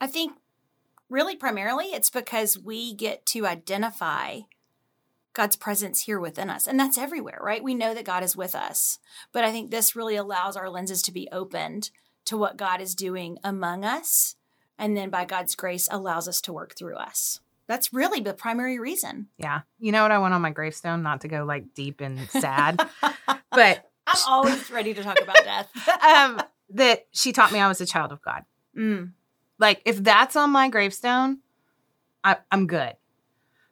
I 0.00 0.06
think 0.06 0.32
really 1.08 1.36
primarily 1.36 1.86
it's 1.86 2.10
because 2.10 2.58
we 2.58 2.94
get 2.94 3.26
to 3.26 3.46
identify 3.46 4.40
God's 5.38 5.54
presence 5.54 6.02
here 6.02 6.18
within 6.18 6.50
us. 6.50 6.66
And 6.66 6.80
that's 6.80 6.98
everywhere, 6.98 7.38
right? 7.40 7.62
We 7.62 7.72
know 7.72 7.94
that 7.94 8.04
God 8.04 8.24
is 8.24 8.36
with 8.36 8.56
us. 8.56 8.98
But 9.30 9.44
I 9.44 9.52
think 9.52 9.70
this 9.70 9.94
really 9.94 10.16
allows 10.16 10.56
our 10.56 10.68
lenses 10.68 11.00
to 11.02 11.12
be 11.12 11.28
opened 11.30 11.90
to 12.24 12.36
what 12.36 12.56
God 12.56 12.80
is 12.80 12.96
doing 12.96 13.38
among 13.44 13.84
us. 13.84 14.34
And 14.80 14.96
then 14.96 15.10
by 15.10 15.24
God's 15.24 15.54
grace, 15.54 15.86
allows 15.92 16.26
us 16.26 16.40
to 16.40 16.52
work 16.52 16.76
through 16.76 16.96
us. 16.96 17.38
That's 17.68 17.92
really 17.92 18.18
the 18.18 18.34
primary 18.34 18.80
reason. 18.80 19.28
Yeah. 19.38 19.60
You 19.78 19.92
know 19.92 20.02
what 20.02 20.10
I 20.10 20.18
want 20.18 20.34
on 20.34 20.42
my 20.42 20.50
gravestone? 20.50 21.04
Not 21.04 21.20
to 21.20 21.28
go 21.28 21.44
like 21.44 21.72
deep 21.72 22.00
and 22.00 22.18
sad, 22.30 22.84
but 23.52 23.90
I'm 24.08 24.18
always 24.26 24.72
ready 24.72 24.92
to 24.92 25.04
talk 25.04 25.20
about 25.22 25.44
death. 25.44 25.70
um, 26.02 26.42
that 26.70 27.06
she 27.12 27.30
taught 27.30 27.52
me 27.52 27.60
I 27.60 27.68
was 27.68 27.80
a 27.80 27.86
child 27.86 28.10
of 28.10 28.20
God. 28.22 28.44
Mm, 28.76 29.12
Like 29.60 29.82
if 29.84 30.02
that's 30.02 30.34
on 30.34 30.50
my 30.50 30.68
gravestone, 30.68 31.38
I, 32.24 32.38
I'm 32.50 32.66
good. 32.66 32.94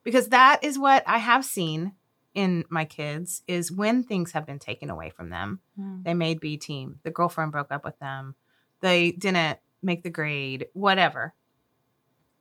Because 0.07 0.29
that 0.29 0.63
is 0.63 0.79
what 0.79 1.03
I 1.05 1.19
have 1.19 1.45
seen 1.45 1.95
in 2.33 2.65
my 2.69 2.85
kids 2.85 3.43
is 3.49 3.73
when 3.73 4.05
things 4.05 4.31
have 4.31 4.47
been 4.47 4.61
taken 4.61 4.89
away 4.89 5.11
from 5.11 5.31
them. 5.31 5.59
mm, 5.77 6.05
They 6.05 6.15
made 6.15 6.39
B 6.39 6.57
team. 6.57 7.01
The 7.03 7.11
girlfriend 7.11 7.51
broke 7.51 7.73
up 7.73 7.85
with 7.85 7.99
them. 7.99 8.37
They 8.83 9.11
didn't 9.11 9.59
make 9.83 10.05
the 10.05 10.11
grade, 10.11 10.67
whatever. 10.75 11.35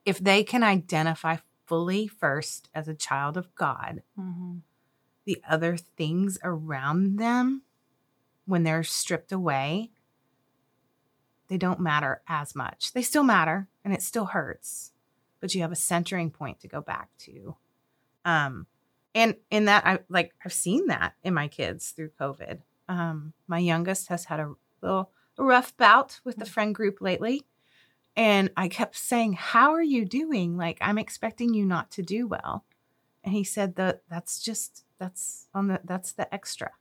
If 0.06 0.20
they 0.20 0.44
can 0.44 0.62
identify 0.62 1.38
fully 1.66 2.06
first 2.06 2.70
as 2.76 2.88
a 2.88 2.94
child 2.94 3.36
of 3.36 3.56
God, 3.56 4.04
mhm. 4.16 4.62
the 5.26 5.42
other 5.50 5.76
things 5.76 6.38
around 6.44 7.18
them, 7.18 7.64
when 8.46 8.62
they're 8.62 8.84
stripped 8.84 9.32
away, 9.32 9.90
they 11.48 11.58
don't 11.58 11.80
matter 11.80 12.22
as 12.28 12.54
much. 12.54 12.94
They 12.94 13.02
still 13.02 13.24
matter 13.24 13.70
and 13.84 13.92
it 13.92 14.04
still 14.04 14.26
hurts, 14.26 14.92
but 15.46 15.54
you 15.54 15.62
have 15.62 15.72
a 15.72 15.75
centering 15.75 16.32
point 16.32 16.60
to 16.60 16.68
go 16.68 16.82
back 16.82 17.08
to. 17.20 17.56
Um, 18.25 18.66
and 19.14 19.36
in 19.52 19.66
that, 19.66 19.86
I 19.86 20.00
like 20.10 20.34
I've 20.44 20.52
seen 20.52 20.88
that 20.88 21.14
in 21.24 21.36
my 21.36 21.48
kids 21.48 21.92
through 21.92 22.14
COVID. 22.20 22.62
Um, 22.90 23.34
my 23.46 23.60
youngest 23.60 24.08
has 24.08 24.25
had 24.25 24.40
a 24.40 24.56
little 24.82 25.12
a 25.38 25.44
rough 25.44 25.78
bout 25.78 26.20
with 26.24 26.38
the 26.38 26.48
friend 26.48 26.74
group 26.74 27.00
lately. 27.00 27.44
And 28.16 28.50
I 28.58 28.68
kept 28.68 28.98
saying, 28.98 29.34
How 29.34 29.72
are 29.75 29.84
you 29.84 30.04
doing? 30.04 30.58
Like, 30.58 30.80
I'm 30.82 30.98
expecting 30.98 31.54
you 31.54 31.64
not 31.64 31.92
to 31.92 32.02
do 32.02 32.25
well. 32.25 32.66
And 33.24 33.32
he 33.32 33.44
said 33.44 33.75
that 33.75 34.02
that's 34.10 34.40
just 34.40 34.84
that's 34.98 35.46
on 35.54 35.68
the 35.68 35.80
that's 35.84 36.12
the 36.12 36.34
extra. 36.34 36.72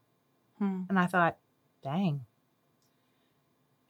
Hmm. 0.59 0.85
And 0.89 0.99
I 0.99 1.05
thought, 1.05 1.37
dang. 1.83 2.25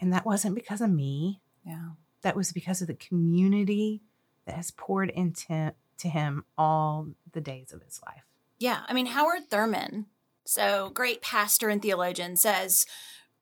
And 0.00 0.12
that 0.12 0.26
wasn't 0.26 0.56
because 0.56 0.80
of 0.80 0.90
me. 0.90 1.42
Yeah. 1.64 1.90
That 2.22 2.34
was 2.34 2.50
because 2.50 2.80
of 2.80 2.88
the 2.88 2.94
community 2.94 4.02
that 4.46 4.56
has 4.56 4.70
poured 4.70 5.10
into 5.10 5.74
to 5.98 6.08
him 6.08 6.44
all 6.58 7.08
the 7.32 7.40
days 7.40 7.72
of 7.72 7.82
his 7.82 8.00
life. 8.06 8.24
Yeah. 8.58 8.80
I 8.88 8.92
mean, 8.92 9.06
Howard 9.06 9.50
Thurman, 9.50 10.06
so 10.44 10.90
great 10.92 11.22
pastor 11.22 11.68
and 11.68 11.80
theologian, 11.80 12.36
says 12.36 12.86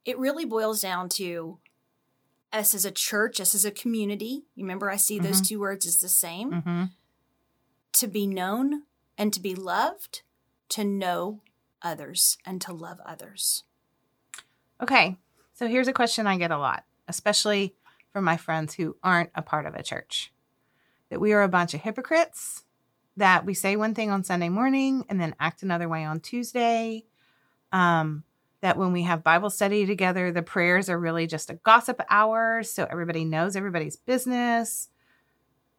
it 0.05 0.19
really 0.19 0.45
boils 0.45 0.81
down 0.81 1.09
to 1.11 1.59
us 2.53 2.75
as 2.75 2.85
a 2.85 2.91
church, 2.91 3.41
us 3.41 3.55
as 3.55 3.65
a 3.65 3.71
community. 3.71 4.45
You 4.55 4.65
remember, 4.65 4.91
I 4.91 4.97
see 4.97 5.19
those 5.19 5.41
two 5.41 5.61
words 5.61 5.87
as 5.87 5.97
the 5.99 6.09
same 6.09 6.51
Mm-hmm. 6.53 6.85
to 7.95 8.07
be 8.07 8.27
known 8.27 8.83
and 9.17 9.33
to 9.33 9.41
be 9.41 9.55
loved, 9.55 10.23
to 10.71 10.85
know 10.85 11.41
others 11.81 12.37
and 12.45 12.61
to 12.63 12.73
love 12.73 13.01
others. 13.07 13.65
Okay. 14.83 15.17
So 15.55 15.69
here's 15.69 15.89
a 15.89 15.93
question 15.93 16.27
I 16.27 16.37
get 16.39 16.51
a 16.51 16.59
lot, 16.59 16.85
especially 17.09 17.75
from 18.13 18.25
my 18.25 18.37
friends 18.37 18.75
who 18.75 18.97
aren't 19.03 19.31
a 19.35 19.43
part 19.43 19.65
of 19.67 19.75
a 19.75 19.83
church 19.83 20.33
that 21.13 21.21
we 21.21 21.35
are 21.35 21.43
a 21.43 21.49
bunch 21.49 21.75
of 21.75 21.83
hypocrites, 21.83 22.65
that 23.19 23.45
we 23.45 23.53
say 23.53 23.77
one 23.77 23.95
thing 23.95 24.11
on 24.11 24.25
Sunday 24.25 24.49
morning 24.49 25.05
and 25.11 25.21
then 25.21 25.35
act 25.39 25.63
another 25.63 25.87
way 25.87 26.05
on 26.07 26.21
Tuesday. 26.21 27.05
Um, 27.71 28.25
that 28.63 28.79
when 28.79 28.95
we 28.95 29.03
have 29.03 29.23
Bible 29.23 29.51
study 29.51 29.85
together, 29.85 30.33
the 30.33 30.43
prayers 30.43 30.89
are 30.89 30.99
really 30.99 31.27
just 31.27 31.51
a 31.51 31.55
gossip 31.55 32.01
hour. 32.09 32.63
So 32.63 32.87
everybody 32.91 33.27
knows 33.27 33.57
everybody's 33.57 33.97
business. 33.97 34.89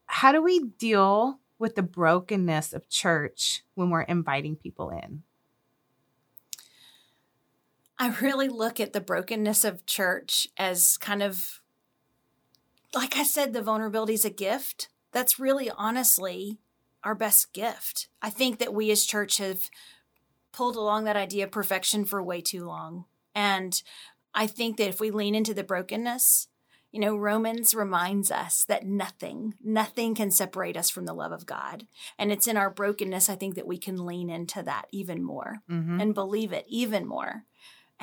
How 0.06 0.32
do 0.32 0.44
we 0.44 0.66
deal 0.78 1.40
with 1.58 1.74
the 1.74 1.82
brokenness 1.82 2.72
of 2.72 2.88
church 2.88 3.64
when 3.74 3.90
we're 3.90 4.02
inviting 4.02 4.56
people 4.56 4.92
in? 4.92 5.24
I 7.98 8.10
really 8.22 8.50
look 8.50 8.80
at 8.80 8.94
the 8.94 9.02
brokenness 9.02 9.66
of 9.66 9.88
church 9.88 10.48
as 10.58 10.96
kind 11.00 11.24
of, 11.24 11.60
like 12.94 13.18
I 13.18 13.24
said, 13.24 13.54
the 13.54 13.64
vulnerability 13.64 14.14
is 14.14 14.26
a 14.26 14.30
gift. 14.30 14.90
That's 15.14 15.40
really 15.40 15.70
honestly 15.70 16.60
our 17.04 17.16
best 17.16 17.54
gift. 17.54 18.08
I 18.22 18.30
think 18.30 18.60
that 18.60 18.74
we 18.74 18.92
as 18.92 19.06
church 19.06 19.38
have 19.38 19.70
pulled 20.52 20.76
along 20.76 21.04
that 21.04 21.16
idea 21.16 21.46
of 21.46 21.52
perfection 21.52 22.06
for 22.06 22.22
way 22.22 22.42
too 22.42 22.66
long. 22.66 23.06
And 23.36 23.82
I 24.34 24.48
think 24.48 24.78
that 24.78 24.90
if 24.90 25.00
we 25.00 25.12
lean 25.12 25.36
into 25.36 25.54
the 25.54 25.64
brokenness, 25.64 26.48
you 26.92 27.00
know, 27.00 27.16
Romans 27.16 27.74
reminds 27.74 28.30
us 28.30 28.66
that 28.66 28.86
nothing, 28.86 29.56
nothing 29.64 30.14
can 30.14 30.30
separate 30.30 30.78
us 30.78 30.92
from 30.92 31.06
the 31.06 31.14
love 31.14 31.32
of 31.32 31.48
God. 31.48 31.88
And 32.20 32.32
it's 32.32 32.48
in 32.48 32.56
our 32.56 32.70
brokenness, 32.70 33.30
I 33.30 33.36
think, 33.36 33.56
that 33.56 33.66
we 33.66 33.80
can 33.80 34.06
lean 34.06 34.30
into 34.30 34.62
that 34.62 34.86
even 34.92 35.24
more 35.24 35.64
mm-hmm. 35.70 36.00
and 36.00 36.14
believe 36.14 36.54
it 36.54 36.66
even 36.68 37.08
more. 37.08 37.46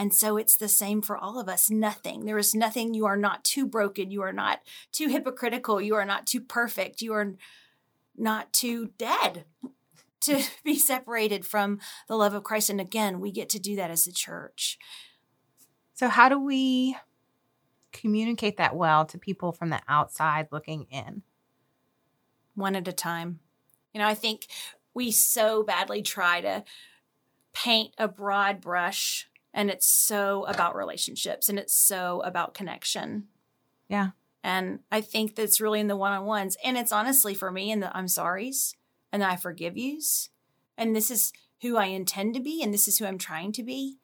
And 0.00 0.14
so 0.14 0.38
it's 0.38 0.56
the 0.56 0.66
same 0.66 1.02
for 1.02 1.14
all 1.14 1.38
of 1.38 1.46
us. 1.46 1.70
Nothing. 1.70 2.24
There 2.24 2.38
is 2.38 2.54
nothing. 2.54 2.94
You 2.94 3.04
are 3.04 3.18
not 3.18 3.44
too 3.44 3.66
broken. 3.66 4.10
You 4.10 4.22
are 4.22 4.32
not 4.32 4.60
too 4.92 5.08
hypocritical. 5.08 5.78
You 5.78 5.94
are 5.94 6.06
not 6.06 6.26
too 6.26 6.40
perfect. 6.40 7.02
You 7.02 7.12
are 7.12 7.34
not 8.16 8.50
too 8.54 8.92
dead 8.96 9.44
to 10.22 10.42
be 10.64 10.78
separated 10.78 11.44
from 11.44 11.80
the 12.08 12.16
love 12.16 12.32
of 12.32 12.44
Christ. 12.44 12.70
And 12.70 12.80
again, 12.80 13.20
we 13.20 13.30
get 13.30 13.50
to 13.50 13.58
do 13.58 13.76
that 13.76 13.90
as 13.90 14.06
a 14.06 14.12
church. 14.12 14.78
So, 15.92 16.08
how 16.08 16.30
do 16.30 16.40
we 16.40 16.96
communicate 17.92 18.56
that 18.56 18.74
well 18.74 19.04
to 19.04 19.18
people 19.18 19.52
from 19.52 19.68
the 19.68 19.82
outside 19.86 20.48
looking 20.50 20.86
in? 20.90 21.24
One 22.54 22.74
at 22.74 22.88
a 22.88 22.92
time. 22.92 23.40
You 23.92 24.00
know, 24.00 24.06
I 24.06 24.14
think 24.14 24.46
we 24.94 25.10
so 25.10 25.62
badly 25.62 26.00
try 26.00 26.40
to 26.40 26.64
paint 27.52 27.92
a 27.98 28.08
broad 28.08 28.62
brush 28.62 29.26
and 29.52 29.70
it's 29.70 29.86
so 29.86 30.44
about 30.46 30.76
relationships 30.76 31.48
and 31.48 31.58
it's 31.58 31.74
so 31.74 32.22
about 32.24 32.54
connection. 32.54 33.28
Yeah. 33.88 34.10
And 34.42 34.80
I 34.90 35.00
think 35.00 35.34
that's 35.34 35.60
really 35.60 35.80
in 35.80 35.88
the 35.88 35.96
one 35.96 36.12
on 36.12 36.24
ones. 36.24 36.56
And 36.64 36.78
it's 36.78 36.92
honestly 36.92 37.34
for 37.34 37.50
me 37.50 37.70
in 37.70 37.80
the 37.80 37.94
I'm 37.96 38.08
sorry's 38.08 38.74
and 39.12 39.22
the 39.22 39.28
I 39.28 39.36
forgive 39.36 39.76
yous. 39.76 40.30
And 40.78 40.94
this 40.94 41.10
is 41.10 41.32
who 41.62 41.76
I 41.76 41.86
intend 41.86 42.34
to 42.34 42.40
be 42.40 42.62
and 42.62 42.72
this 42.72 42.88
is 42.88 42.98
who 42.98 43.06
I'm 43.06 43.18
trying 43.18 43.52
to 43.52 43.62
be. 43.62 43.98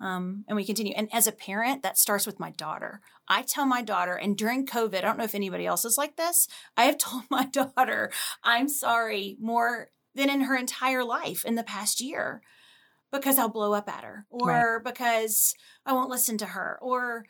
Um, 0.00 0.44
and 0.48 0.56
we 0.56 0.64
continue. 0.64 0.94
And 0.96 1.08
as 1.12 1.26
a 1.26 1.32
parent, 1.32 1.82
that 1.82 1.98
starts 1.98 2.26
with 2.26 2.40
my 2.40 2.50
daughter. 2.52 3.02
I 3.28 3.42
tell 3.42 3.66
my 3.66 3.82
daughter, 3.82 4.14
and 4.14 4.34
during 4.34 4.64
COVID, 4.64 4.94
I 4.94 5.00
don't 5.02 5.18
know 5.18 5.24
if 5.24 5.34
anybody 5.34 5.66
else 5.66 5.84
is 5.84 5.98
like 5.98 6.16
this. 6.16 6.48
I 6.74 6.84
have 6.84 6.96
told 6.98 7.24
my 7.30 7.44
daughter, 7.44 8.10
I'm 8.42 8.68
sorry 8.68 9.36
more 9.38 9.90
than 10.14 10.30
in 10.30 10.42
her 10.42 10.56
entire 10.56 11.04
life 11.04 11.44
in 11.44 11.54
the 11.54 11.62
past 11.62 12.00
year 12.00 12.40
because 13.10 13.38
I'll 13.38 13.48
blow 13.48 13.72
up 13.72 13.88
at 13.88 14.04
her 14.04 14.26
or 14.30 14.48
right. 14.48 14.84
because 14.84 15.54
I 15.84 15.92
won't 15.92 16.10
listen 16.10 16.38
to 16.38 16.46
her 16.46 16.78
or 16.80 17.26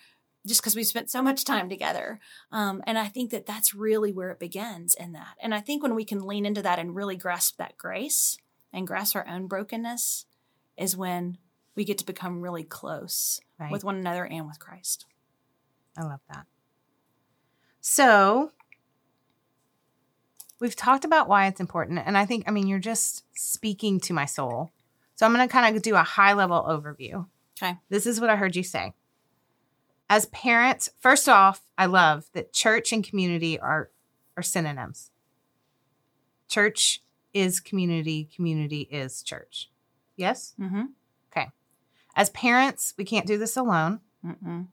just 0.46 0.60
because 0.60 0.76
we 0.76 0.84
spent 0.84 1.10
so 1.10 1.22
much 1.22 1.44
time 1.44 1.68
together. 1.68 2.18
Um, 2.50 2.82
and 2.86 2.98
I 2.98 3.08
think 3.08 3.30
that 3.30 3.46
that's 3.46 3.74
really 3.74 4.12
where 4.12 4.30
it 4.30 4.38
begins 4.38 4.94
in 4.94 5.12
that. 5.12 5.36
And 5.40 5.54
I 5.54 5.60
think 5.60 5.82
when 5.82 5.94
we 5.94 6.04
can 6.04 6.26
lean 6.26 6.46
into 6.46 6.62
that 6.62 6.78
and 6.78 6.94
really 6.96 7.16
grasp 7.16 7.56
that 7.58 7.76
grace 7.76 8.38
and 8.72 8.86
grasp 8.86 9.16
our 9.16 9.26
own 9.28 9.46
brokenness 9.46 10.26
is 10.76 10.96
when 10.96 11.38
we 11.74 11.84
get 11.84 11.98
to 11.98 12.06
become 12.06 12.40
really 12.40 12.64
close 12.64 13.40
right. 13.58 13.70
with 13.70 13.84
one 13.84 13.96
another 13.96 14.24
and 14.24 14.46
with 14.46 14.58
Christ. 14.58 15.06
I 15.96 16.02
love 16.02 16.20
that. 16.32 16.46
So, 17.82 18.52
we've 20.60 20.76
talked 20.76 21.04
about 21.04 21.28
why 21.28 21.46
it's 21.46 21.60
important. 21.60 22.00
And 22.04 22.16
I 22.16 22.26
think, 22.26 22.44
I 22.46 22.50
mean, 22.50 22.66
you're 22.66 22.78
just 22.78 23.24
speaking 23.34 23.98
to 24.00 24.12
my 24.12 24.26
soul. 24.26 24.70
So, 25.20 25.26
I'm 25.26 25.34
going 25.34 25.46
to 25.46 25.52
kind 25.52 25.76
of 25.76 25.82
do 25.82 25.94
a 25.94 26.02
high 26.02 26.32
level 26.32 26.62
overview. 26.62 27.26
Okay. 27.60 27.76
This 27.90 28.06
is 28.06 28.20
what 28.20 28.30
I 28.30 28.36
heard 28.36 28.56
you 28.56 28.62
say. 28.62 28.94
As 30.08 30.24
parents, 30.26 30.90
first 30.98 31.28
off, 31.28 31.60
I 31.76 31.86
love 31.86 32.30
that 32.32 32.54
church 32.54 32.90
and 32.90 33.04
community 33.04 33.58
are, 33.58 33.90
are 34.36 34.42
synonyms. 34.42 35.10
Church 36.48 37.02
is 37.34 37.60
community, 37.60 38.30
community 38.34 38.88
is 38.90 39.22
church. 39.22 39.70
Yes? 40.16 40.54
Mm-hmm. 40.58 40.84
Okay. 41.30 41.50
As 42.16 42.30
parents, 42.30 42.94
we 42.96 43.04
can't 43.04 43.26
do 43.26 43.36
this 43.36 43.58
alone. 43.58 44.00
Mm-mm 44.24 44.68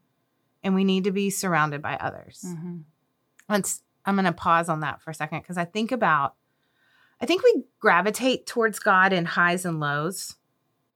and 0.62 0.74
we 0.74 0.84
need 0.84 1.04
to 1.04 1.10
be 1.10 1.30
surrounded 1.30 1.82
by 1.82 1.96
others. 1.96 2.44
Mm-hmm. 2.46 2.78
Let's, 3.48 3.82
I'm 4.04 4.16
going 4.16 4.24
to 4.24 4.32
pause 4.32 4.68
on 4.68 4.80
that 4.80 5.00
for 5.00 5.10
a 5.10 5.14
second 5.14 5.40
because 5.40 5.56
I 5.56 5.64
think 5.64 5.92
about, 5.92 6.34
I 7.20 7.26
think 7.26 7.42
we 7.42 7.64
gravitate 7.80 8.46
towards 8.46 8.78
God 8.78 9.12
in 9.12 9.24
highs 9.24 9.64
and 9.64 9.80
lows, 9.80 10.36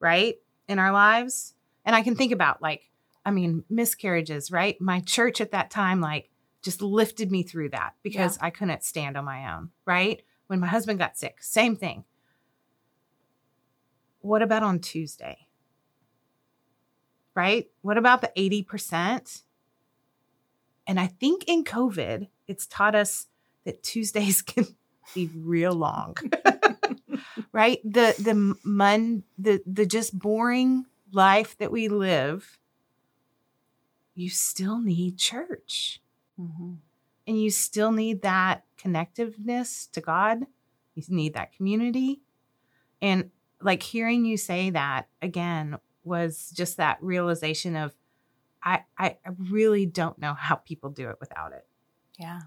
right? 0.01 0.37
In 0.69 0.79
our 0.79 0.93
lives. 0.93 1.55
And 1.85 1.97
I 1.97 2.03
can 2.03 2.15
think 2.15 2.33
about 2.33 2.63
like, 2.63 2.91
I 3.25 3.31
mean, 3.31 3.65
miscarriages, 3.69 4.51
right? 4.51 4.81
My 4.81 5.01
church 5.01 5.41
at 5.41 5.53
that 5.53 5.71
time, 5.71 6.01
like, 6.01 6.31
just 6.63 6.81
lifted 6.81 7.31
me 7.31 7.43
through 7.43 7.71
that 7.71 7.95
because 8.03 8.37
yeah. 8.37 8.47
I 8.47 8.51
couldn't 8.51 8.85
stand 8.85 9.17
on 9.17 9.25
my 9.25 9.53
own, 9.55 9.71
right? 9.85 10.23
When 10.47 10.61
my 10.61 10.69
husband 10.69 10.99
got 10.99 11.17
sick, 11.17 11.39
same 11.41 11.77
thing. 11.77 12.05
What 14.21 14.43
about 14.43 14.63
on 14.63 14.79
Tuesday? 14.79 15.49
Right? 17.35 17.69
What 17.81 17.99
about 17.99 18.21
the 18.21 18.31
80%? 18.37 19.43
And 20.87 21.01
I 21.01 21.09
think 21.09 21.45
in 21.49 21.65
COVID, 21.65 22.29
it's 22.47 22.67
taught 22.67 22.95
us 22.95 23.27
that 23.65 23.83
Tuesdays 23.83 24.43
can 24.43 24.67
be 25.15 25.31
real 25.35 25.73
long. 25.73 26.17
right? 27.53 27.81
The 27.85 28.15
the 28.19 28.57
mun 28.65 29.25
the 29.38 29.62
the 29.67 29.87
just 29.87 30.19
boring 30.19 30.87
life 31.12 31.57
that 31.59 31.71
we 31.71 31.88
live, 31.88 32.59
you 34.15 34.31
still 34.31 34.81
need 34.81 35.19
church. 35.19 36.01
Mm-hmm. 36.41 36.75
And 37.27 37.41
you 37.41 37.51
still 37.51 37.93
need 37.93 38.23
that 38.23 38.65
connectiveness 38.83 39.91
to 39.93 40.01
God. 40.01 40.41
You 40.95 41.03
need 41.09 41.35
that 41.35 41.55
community. 41.55 42.21
And 43.01 43.31
like 43.61 43.83
hearing 43.83 44.25
you 44.25 44.37
say 44.37 44.71
that 44.71 45.09
again 45.21 45.79
was 46.05 46.53
just 46.55 46.79
that 46.79 46.99
realization 47.01 47.77
of 47.77 47.95
I, 48.65 48.83
I 48.97 49.17
really 49.51 49.87
don't 49.87 50.19
know 50.19 50.35
how 50.35 50.57
people 50.57 50.91
do 50.91 51.11
it 51.11 51.17
without 51.19 51.53
it. 51.53 51.67
Yeah. 52.19 52.43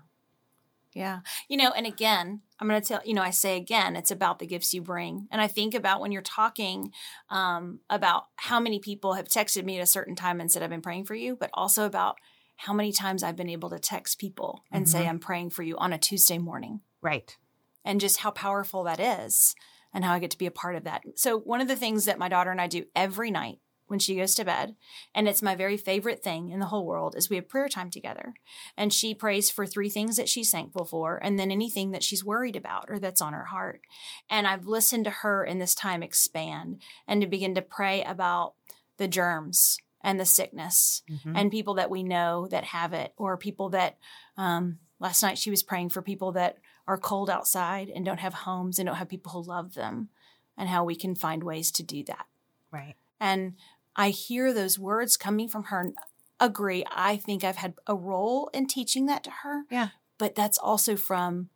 Yeah. 0.95 1.19
You 1.49 1.57
know, 1.57 1.71
and 1.71 1.85
again, 1.85 2.41
I'm 2.57 2.69
going 2.69 2.81
to 2.81 2.87
tell, 2.87 3.01
you 3.03 3.13
know, 3.13 3.21
I 3.21 3.29
say 3.29 3.57
again, 3.57 3.97
it's 3.97 4.11
about 4.11 4.39
the 4.39 4.47
gifts 4.47 4.73
you 4.73 4.81
bring. 4.81 5.27
And 5.29 5.41
I 5.41 5.47
think 5.47 5.75
about 5.75 5.99
when 5.99 6.13
you're 6.13 6.21
talking 6.21 6.93
um, 7.29 7.81
about 7.89 8.23
how 8.37 8.61
many 8.61 8.79
people 8.79 9.13
have 9.13 9.27
texted 9.27 9.65
me 9.65 9.77
at 9.77 9.83
a 9.83 9.87
certain 9.87 10.15
time 10.15 10.39
and 10.39 10.49
said, 10.49 10.63
I've 10.63 10.69
been 10.69 10.81
praying 10.81 11.03
for 11.03 11.13
you, 11.13 11.35
but 11.35 11.49
also 11.53 11.85
about 11.85 12.15
how 12.55 12.71
many 12.71 12.93
times 12.93 13.23
I've 13.23 13.35
been 13.35 13.49
able 13.49 13.69
to 13.71 13.77
text 13.79 14.19
people 14.19 14.63
and 14.71 14.85
mm-hmm. 14.85 14.91
say, 14.91 15.05
I'm 15.05 15.19
praying 15.19 15.49
for 15.49 15.63
you 15.63 15.77
on 15.77 15.91
a 15.91 15.97
Tuesday 15.97 16.37
morning. 16.37 16.79
Right. 17.01 17.35
And 17.83 17.99
just 17.99 18.21
how 18.21 18.31
powerful 18.31 18.85
that 18.85 19.01
is 19.01 19.53
and 19.93 20.05
how 20.05 20.13
I 20.13 20.19
get 20.19 20.31
to 20.31 20.37
be 20.37 20.45
a 20.45 20.51
part 20.51 20.77
of 20.77 20.85
that. 20.85 21.03
So, 21.15 21.37
one 21.37 21.59
of 21.59 21.67
the 21.67 21.75
things 21.75 22.05
that 22.05 22.17
my 22.17 22.29
daughter 22.29 22.51
and 22.51 22.61
I 22.61 22.67
do 22.67 22.85
every 22.95 23.31
night 23.31 23.59
when 23.87 23.99
she 23.99 24.15
goes 24.15 24.33
to 24.35 24.45
bed. 24.45 24.75
And 25.13 25.27
it's 25.27 25.41
my 25.41 25.55
very 25.55 25.77
favorite 25.77 26.23
thing 26.23 26.49
in 26.49 26.59
the 26.59 26.67
whole 26.67 26.85
world 26.85 27.15
is 27.15 27.29
we 27.29 27.35
have 27.35 27.47
prayer 27.47 27.69
time 27.69 27.89
together. 27.89 28.33
And 28.75 28.91
she 28.91 29.13
prays 29.13 29.49
for 29.49 29.65
three 29.65 29.89
things 29.89 30.17
that 30.17 30.29
she's 30.29 30.51
thankful 30.51 30.85
for 30.85 31.17
and 31.17 31.37
then 31.37 31.51
anything 31.51 31.91
that 31.91 32.03
she's 32.03 32.25
worried 32.25 32.55
about 32.55 32.85
or 32.89 32.99
that's 32.99 33.21
on 33.21 33.33
her 33.33 33.45
heart. 33.45 33.81
And 34.29 34.47
I've 34.47 34.65
listened 34.65 35.05
to 35.05 35.11
her 35.11 35.43
in 35.43 35.59
this 35.59 35.75
time 35.75 36.01
expand 36.01 36.81
and 37.07 37.21
to 37.21 37.27
begin 37.27 37.55
to 37.55 37.61
pray 37.61 38.03
about 38.03 38.53
the 38.97 39.07
germs 39.07 39.77
and 40.01 40.19
the 40.19 40.25
sickness 40.25 41.01
mm-hmm. 41.09 41.35
and 41.35 41.51
people 41.51 41.73
that 41.75 41.89
we 41.89 42.03
know 42.03 42.47
that 42.51 42.63
have 42.63 42.93
it 42.93 43.13
or 43.17 43.37
people 43.37 43.69
that 43.69 43.97
um, 44.37 44.77
last 44.99 45.21
night 45.21 45.37
she 45.37 45.49
was 45.49 45.63
praying 45.63 45.89
for 45.89 46.01
people 46.01 46.31
that 46.31 46.57
are 46.87 46.97
cold 46.97 47.29
outside 47.29 47.89
and 47.89 48.05
don't 48.05 48.19
have 48.19 48.33
homes 48.33 48.77
and 48.77 48.85
don't 48.85 48.97
have 48.97 49.09
people 49.09 49.31
who 49.31 49.41
love 49.41 49.73
them 49.73 50.09
and 50.57 50.69
how 50.69 50.83
we 50.83 50.95
can 50.95 51.15
find 51.15 51.43
ways 51.43 51.71
to 51.71 51.83
do 51.83 52.03
that. 52.03 52.25
Right. 52.71 52.95
And 53.19 53.53
I 53.95 54.09
hear 54.09 54.53
those 54.53 54.77
words 54.77 55.17
coming 55.17 55.47
from 55.47 55.65
her. 55.65 55.91
Agree. 56.39 56.83
I 56.91 57.17
think 57.17 57.43
I've 57.43 57.57
had 57.57 57.75
a 57.87 57.95
role 57.95 58.49
in 58.53 58.67
teaching 58.67 59.05
that 59.05 59.23
to 59.23 59.31
her. 59.43 59.63
Yeah. 59.69 59.89
But 60.17 60.35
that's 60.35 60.57
also 60.57 60.95
from 60.95 61.49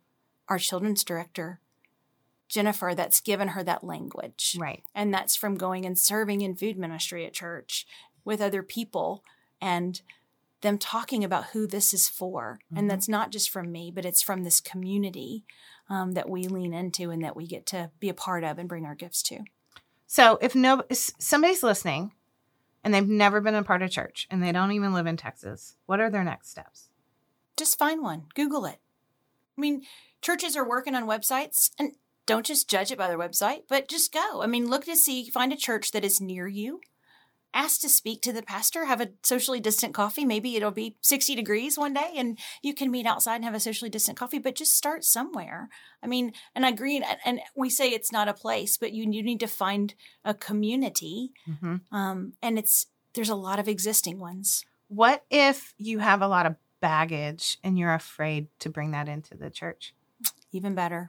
our 0.48 0.58
children's 0.58 1.04
director, 1.04 1.60
Jennifer, 2.48 2.92
that's 2.94 3.20
given 3.20 3.48
her 3.48 3.62
that 3.62 3.84
language. 3.84 4.56
Right. 4.58 4.82
And 4.94 5.12
that's 5.12 5.36
from 5.36 5.54
going 5.56 5.84
and 5.84 5.98
serving 5.98 6.40
in 6.40 6.56
food 6.56 6.76
ministry 6.76 7.24
at 7.26 7.32
church 7.32 7.86
with 8.24 8.40
other 8.40 8.62
people 8.62 9.22
and 9.60 10.00
them 10.62 10.78
talking 10.78 11.24
about 11.24 11.46
who 11.46 11.66
this 11.66 11.94
is 11.94 12.08
for. 12.08 12.58
Mhm. 12.72 12.78
And 12.78 12.90
that's 12.90 13.08
not 13.08 13.30
just 13.30 13.50
from 13.50 13.72
me, 13.72 13.90
but 13.90 14.04
it's 14.04 14.22
from 14.22 14.44
this 14.44 14.60
community 14.60 15.44
um, 15.88 16.12
that 16.12 16.28
we 16.28 16.44
lean 16.44 16.72
into 16.72 17.10
and 17.10 17.24
that 17.24 17.34
we 17.34 17.46
get 17.46 17.66
to 17.66 17.90
be 17.98 18.08
a 18.08 18.14
part 18.14 18.44
of 18.44 18.58
and 18.58 18.68
bring 18.68 18.84
our 18.84 18.94
gifts 18.94 19.22
to. 19.24 19.40
So 20.06 20.38
if 20.40 20.54
no 20.54 20.82
somebody's 20.90 21.62
listening 21.62 22.12
and 22.82 22.92
they've 22.92 23.06
never 23.06 23.40
been 23.40 23.54
a 23.54 23.62
part 23.62 23.82
of 23.82 23.90
church 23.90 24.26
and 24.30 24.42
they 24.42 24.52
don't 24.52 24.72
even 24.72 24.92
live 24.92 25.06
in 25.06 25.16
Texas, 25.16 25.76
what 25.86 26.00
are 26.00 26.10
their 26.10 26.24
next 26.24 26.50
steps? 26.50 26.88
Just 27.56 27.78
find 27.78 28.02
one, 28.02 28.24
Google 28.34 28.64
it. 28.64 28.78
I 29.56 29.60
mean, 29.60 29.82
churches 30.22 30.56
are 30.56 30.66
working 30.66 30.94
on 30.94 31.06
websites 31.06 31.70
and 31.78 31.92
don't 32.26 32.46
just 32.46 32.70
judge 32.70 32.90
it 32.90 32.98
by 32.98 33.08
their 33.08 33.18
website, 33.18 33.62
but 33.68 33.88
just 33.88 34.12
go. 34.12 34.42
I 34.42 34.46
mean, 34.46 34.68
look 34.70 34.84
to 34.84 34.96
see, 34.96 35.28
find 35.28 35.52
a 35.52 35.56
church 35.56 35.90
that 35.90 36.04
is 36.04 36.20
near 36.20 36.46
you. 36.46 36.80
Ask 37.52 37.80
to 37.80 37.88
speak 37.88 38.22
to 38.22 38.32
the 38.32 38.42
pastor, 38.42 38.84
have 38.84 39.00
a 39.00 39.10
socially 39.22 39.58
distant 39.58 39.92
coffee. 39.92 40.24
Maybe 40.24 40.54
it'll 40.54 40.70
be 40.70 40.96
60 41.00 41.34
degrees 41.34 41.76
one 41.76 41.92
day 41.92 42.12
and 42.16 42.38
you 42.62 42.74
can 42.74 42.90
meet 42.90 43.06
outside 43.06 43.36
and 43.36 43.44
have 43.44 43.54
a 43.54 43.60
socially 43.60 43.90
distant 43.90 44.16
coffee, 44.16 44.38
but 44.38 44.54
just 44.54 44.76
start 44.76 45.04
somewhere. 45.04 45.68
I 46.02 46.06
mean, 46.06 46.32
and 46.54 46.64
I 46.64 46.68
agree. 46.68 47.02
And, 47.24 47.40
we 47.56 47.68
say 47.70 47.88
it's 47.88 48.12
not 48.12 48.28
a 48.28 48.34
place, 48.34 48.76
but 48.76 48.92
you, 48.92 49.10
you 49.10 49.22
need 49.22 49.40
to 49.40 49.48
find 49.48 49.94
a 50.24 50.32
community. 50.32 51.32
Mm-hmm. 51.48 51.94
Um, 51.94 52.34
and 52.40 52.58
it's, 52.58 52.86
there's 53.14 53.28
a 53.28 53.34
lot 53.34 53.58
of 53.58 53.66
existing 53.66 54.20
ones. 54.20 54.64
What 54.88 55.24
if 55.30 55.74
you 55.76 55.98
have 55.98 56.22
a 56.22 56.28
lot 56.28 56.46
of 56.46 56.56
baggage 56.80 57.58
and 57.64 57.78
you're 57.78 57.94
afraid 57.94 58.48
to 58.60 58.70
bring 58.70 58.92
that 58.92 59.08
into 59.08 59.36
the 59.36 59.50
church? 59.50 59.94
Even 60.52 60.74
better. 60.74 61.08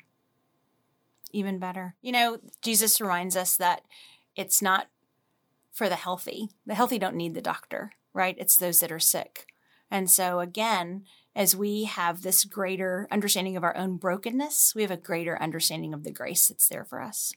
Even 1.31 1.59
better. 1.59 1.95
You 2.01 2.11
know, 2.11 2.39
Jesus 2.61 2.99
reminds 2.99 3.35
us 3.35 3.57
that 3.57 3.83
it's 4.35 4.61
not 4.61 4.87
for 5.71 5.89
the 5.89 5.95
healthy. 5.95 6.49
The 6.65 6.75
healthy 6.75 6.99
don't 6.99 7.15
need 7.15 7.33
the 7.33 7.41
doctor, 7.41 7.91
right? 8.13 8.35
It's 8.37 8.57
those 8.57 8.79
that 8.81 8.91
are 8.91 8.99
sick. 8.99 9.47
And 9.89 10.09
so, 10.09 10.39
again, 10.39 11.03
as 11.35 11.55
we 11.55 11.83
have 11.85 12.21
this 12.21 12.43
greater 12.45 13.07
understanding 13.11 13.57
of 13.57 13.63
our 13.63 13.75
own 13.75 13.97
brokenness, 13.97 14.73
we 14.75 14.81
have 14.83 14.91
a 14.91 14.97
greater 14.97 15.41
understanding 15.41 15.93
of 15.93 16.03
the 16.03 16.11
grace 16.11 16.47
that's 16.47 16.67
there 16.69 16.85
for 16.85 17.01
us. 17.01 17.33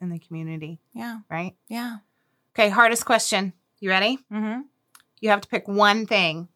in 0.00 0.10
the 0.10 0.18
community, 0.18 0.78
Yeah. 0.94 1.18
right? 1.28 1.56
Yeah. 1.68 1.96
Okay, 2.54 2.68
hardest 2.68 3.04
question. 3.04 3.52
You 3.80 3.90
ready? 3.90 4.18
Mm-hmm. 4.32 4.60
You 5.20 5.30
have 5.30 5.40
to 5.40 5.48
pick 5.48 5.66
one 5.66 6.06
thing. 6.06 6.48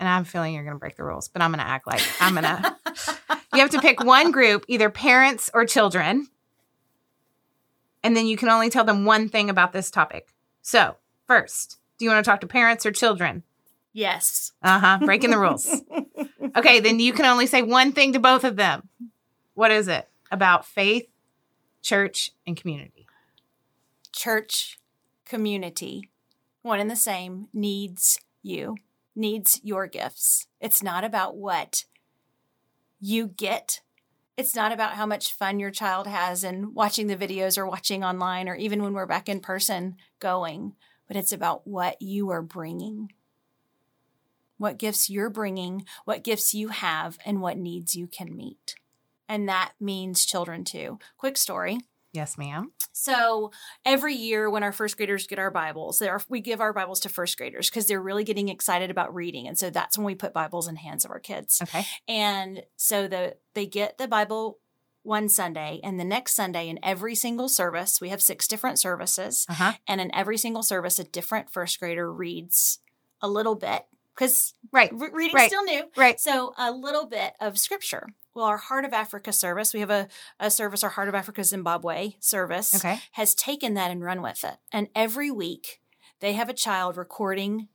And 0.00 0.08
I 0.08 0.16
have 0.16 0.26
a 0.26 0.28
feeling 0.28 0.54
you're 0.54 0.64
going 0.64 0.74
to 0.74 0.80
break 0.80 0.96
the 0.96 1.04
rules, 1.04 1.28
but 1.28 1.42
I'm 1.42 1.50
going 1.52 1.62
to 1.64 1.68
act 1.70 1.86
like 1.86 2.00
I'm 2.20 2.32
going 2.34 2.44
to. 2.44 2.76
You 3.54 3.60
have 3.60 3.70
to 3.70 3.80
pick 3.80 4.02
one 4.02 4.30
group, 4.32 4.64
either 4.68 4.88
parents 4.90 5.50
or 5.52 5.64
children. 5.66 6.28
And 8.02 8.16
then 8.16 8.26
you 8.26 8.36
can 8.36 8.48
only 8.48 8.70
tell 8.70 8.84
them 8.84 9.04
one 9.04 9.28
thing 9.28 9.48
about 9.50 9.72
this 9.72 9.90
topic. 9.90 10.28
So, 10.62 10.96
first, 11.26 11.78
do 11.98 12.04
you 12.04 12.10
want 12.10 12.24
to 12.24 12.30
talk 12.30 12.40
to 12.40 12.46
parents 12.46 12.86
or 12.86 12.92
children? 12.92 13.42
yes. 13.92 14.52
Uh 14.62 14.78
huh. 14.78 14.98
Breaking 15.04 15.30
the 15.30 15.38
rules. 15.38 15.82
Okay, 16.54 16.80
then 16.80 16.98
you 17.00 17.14
can 17.14 17.24
only 17.24 17.46
say 17.46 17.62
one 17.62 17.92
thing 17.92 18.12
to 18.12 18.18
both 18.18 18.44
of 18.44 18.56
them. 18.56 18.88
What 19.54 19.70
is 19.70 19.88
it 19.88 20.06
about 20.30 20.66
faith, 20.66 21.08
church, 21.80 22.32
and 22.46 22.56
community? 22.56 23.06
church 24.12 24.78
community, 25.24 26.10
one 26.60 26.78
and 26.78 26.90
the 26.90 26.96
same, 26.96 27.48
needs 27.54 28.20
you, 28.42 28.76
needs 29.16 29.60
your 29.62 29.86
gifts. 29.86 30.46
It's 30.60 30.82
not 30.82 31.04
about 31.04 31.36
what 31.36 31.86
you 33.00 33.28
get. 33.28 33.80
It's 34.36 34.56
not 34.56 34.72
about 34.72 34.94
how 34.94 35.04
much 35.04 35.32
fun 35.32 35.60
your 35.60 35.70
child 35.70 36.06
has 36.06 36.42
in 36.42 36.72
watching 36.72 37.06
the 37.06 37.16
videos 37.16 37.58
or 37.58 37.66
watching 37.66 38.02
online 38.02 38.48
or 38.48 38.54
even 38.54 38.82
when 38.82 38.94
we're 38.94 39.06
back 39.06 39.28
in 39.28 39.40
person 39.40 39.96
going, 40.20 40.74
but 41.06 41.16
it's 41.16 41.32
about 41.32 41.66
what 41.66 42.00
you 42.00 42.30
are 42.30 42.42
bringing. 42.42 43.12
What 44.56 44.78
gifts 44.78 45.10
you're 45.10 45.28
bringing, 45.28 45.84
what 46.04 46.24
gifts 46.24 46.54
you 46.54 46.68
have, 46.68 47.18
and 47.26 47.42
what 47.42 47.58
needs 47.58 47.94
you 47.94 48.06
can 48.06 48.34
meet. 48.34 48.76
And 49.28 49.48
that 49.48 49.72
means 49.80 50.24
children 50.24 50.64
too. 50.64 50.98
Quick 51.18 51.36
story. 51.36 51.80
Yes, 52.12 52.36
ma'am. 52.36 52.72
So 52.92 53.52
every 53.86 54.14
year 54.14 54.50
when 54.50 54.62
our 54.62 54.72
first 54.72 54.98
graders 54.98 55.26
get 55.26 55.38
our 55.38 55.50
Bibles, 55.50 56.02
are, 56.02 56.20
we 56.28 56.40
give 56.40 56.60
our 56.60 56.74
Bibles 56.74 57.00
to 57.00 57.08
first 57.08 57.38
graders 57.38 57.70
because 57.70 57.86
they're 57.86 58.02
really 58.02 58.22
getting 58.24 58.48
excited 58.50 58.90
about 58.90 59.14
reading. 59.14 59.48
And 59.48 59.58
so 59.58 59.70
that's 59.70 59.96
when 59.96 60.04
we 60.04 60.14
put 60.14 60.34
Bibles 60.34 60.68
in 60.68 60.76
hands 60.76 61.04
of 61.06 61.10
our 61.10 61.18
kids. 61.18 61.60
Okay. 61.62 61.86
And 62.06 62.62
so 62.76 63.08
the 63.08 63.36
they 63.54 63.64
get 63.66 63.96
the 63.96 64.08
Bible 64.08 64.58
one 65.04 65.28
Sunday 65.30 65.80
and 65.82 65.98
the 65.98 66.04
next 66.04 66.34
Sunday 66.34 66.68
in 66.68 66.78
every 66.82 67.14
single 67.14 67.48
service, 67.48 68.00
we 68.00 68.10
have 68.10 68.20
six 68.22 68.46
different 68.46 68.78
services. 68.78 69.46
Uh 69.48 69.54
huh. 69.54 69.72
And 69.88 70.00
in 70.00 70.14
every 70.14 70.36
single 70.36 70.62
service, 70.62 70.98
a 70.98 71.04
different 71.04 71.50
first 71.50 71.80
grader 71.80 72.12
reads 72.12 72.78
a 73.22 73.28
little 73.28 73.54
bit 73.54 73.86
because 74.14 74.52
Right. 74.70 74.90
re- 74.92 75.08
reading's 75.12 75.34
Right. 75.34 75.48
still 75.50 75.64
new. 75.64 75.84
Right. 75.96 76.20
So 76.20 76.52
a 76.58 76.70
little 76.70 77.06
bit 77.06 77.32
of 77.40 77.58
scripture. 77.58 78.08
Well, 78.34 78.46
our 78.46 78.56
Heart 78.56 78.84
of 78.86 78.92
Africa 78.92 79.32
service, 79.32 79.74
we 79.74 79.80
have 79.80 79.90
a, 79.90 80.08
a 80.40 80.50
service, 80.50 80.82
our 80.82 80.90
Heart 80.90 81.08
of 81.08 81.14
Africa 81.14 81.44
Zimbabwe 81.44 82.14
service, 82.18 82.74
Okay. 82.74 83.00
has 83.12 83.34
taken 83.34 83.74
that 83.74 83.90
and 83.90 84.02
run 84.02 84.22
with 84.22 84.42
it. 84.44 84.56
And 84.72 84.88
every 84.94 85.30
week 85.30 85.80
they 86.20 86.32
have 86.32 86.48
a 86.48 86.54
child 86.54 86.96
recording 86.96 87.68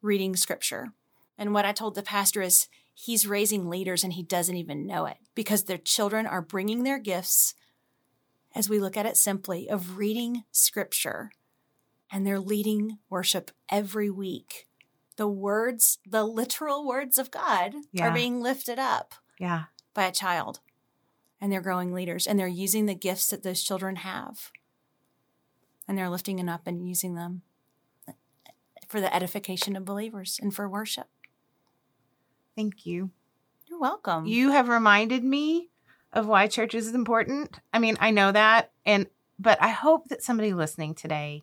reading 0.00 0.34
scripture. 0.36 0.92
And 1.36 1.52
what 1.52 1.64
I 1.66 1.72
told 1.72 1.94
the 1.94 2.02
pastor 2.02 2.40
is 2.40 2.68
he's 2.94 3.26
raising 3.26 3.68
leaders 3.68 4.02
and 4.02 4.14
he 4.14 4.22
doesn't 4.22 4.56
even 4.56 4.86
know 4.86 5.04
it 5.06 5.18
because 5.34 5.64
their 5.64 5.78
children 5.78 6.26
are 6.26 6.40
bringing 6.42 6.84
their 6.84 6.98
gifts, 6.98 7.54
as 8.54 8.68
we 8.68 8.78
look 8.80 8.96
at 8.96 9.06
it 9.06 9.16
simply, 9.16 9.68
of 9.68 9.98
reading 9.98 10.44
scripture. 10.52 11.32
And 12.10 12.26
they're 12.26 12.40
leading 12.40 12.98
worship 13.10 13.50
every 13.68 14.08
week. 14.08 14.66
The 15.16 15.28
words, 15.28 15.98
the 16.08 16.24
literal 16.24 16.86
words 16.86 17.18
of 17.18 17.30
God 17.30 17.74
Yeah. 17.92 18.08
are 18.08 18.14
being 18.14 18.40
lifted 18.40 18.78
up 18.78 19.14
Yeah. 19.38 19.64
By 19.98 20.06
a 20.06 20.12
child. 20.12 20.60
And 21.40 21.50
they're 21.52 21.60
growing 21.60 21.92
leaders 21.92 22.24
and 22.24 22.38
they're 22.38 22.46
using 22.46 22.86
the 22.86 22.94
gifts 22.94 23.30
that 23.30 23.42
those 23.42 23.64
children 23.64 23.96
have. 23.96 24.52
And 25.88 25.98
they're 25.98 26.08
lifting 26.08 26.36
them 26.36 26.48
up 26.48 26.68
and 26.68 26.86
using 26.86 27.16
them 27.16 27.42
for 28.86 29.00
the 29.00 29.12
edification 29.12 29.74
of 29.74 29.84
believers 29.84 30.38
and 30.40 30.54
for 30.54 30.68
worship. 30.68 31.08
Thank 32.54 32.86
you. 32.86 33.10
You're 33.66 33.80
welcome. 33.80 34.24
You 34.26 34.52
have 34.52 34.68
reminded 34.68 35.24
me 35.24 35.68
of 36.12 36.28
why 36.28 36.46
church 36.46 36.74
is 36.74 36.94
important. 36.94 37.58
I 37.72 37.80
mean, 37.80 37.96
I 37.98 38.12
know 38.12 38.30
that 38.30 38.70
and 38.86 39.08
but 39.36 39.60
I 39.60 39.70
hope 39.70 40.08
that 40.08 40.22
somebody 40.22 40.54
listening 40.54 40.94
today 40.94 41.42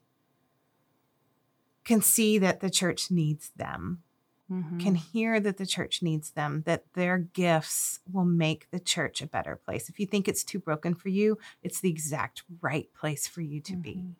can 1.83 2.01
see 2.01 2.37
that 2.37 2.61
the 2.61 2.69
church 2.69 3.11
needs 3.11 3.51
them. 3.57 4.03
Mhm. 4.51 4.79
Can 4.79 4.95
hear 4.95 5.39
that 5.39 5.57
the 5.57 5.65
church 5.65 6.03
needs 6.03 6.31
them, 6.31 6.61
that 6.65 6.93
their 6.93 7.17
gifts 7.17 7.99
will 8.11 8.25
make 8.25 8.69
the 8.69 8.79
church 8.79 9.21
a 9.21 9.27
better 9.27 9.55
place. 9.55 9.89
If 9.89 9.99
you 9.99 10.05
think 10.05 10.27
it's 10.27 10.43
too 10.43 10.59
broken 10.59 10.93
for 10.93 11.09
you, 11.09 11.37
it's 11.63 11.79
the 11.79 11.89
exact 11.89 12.43
right 12.61 12.93
place 12.93 13.27
for 13.27 13.41
you 13.41 13.59
to 13.61 13.75
be. 13.75 13.95
Mhm. 13.95 14.15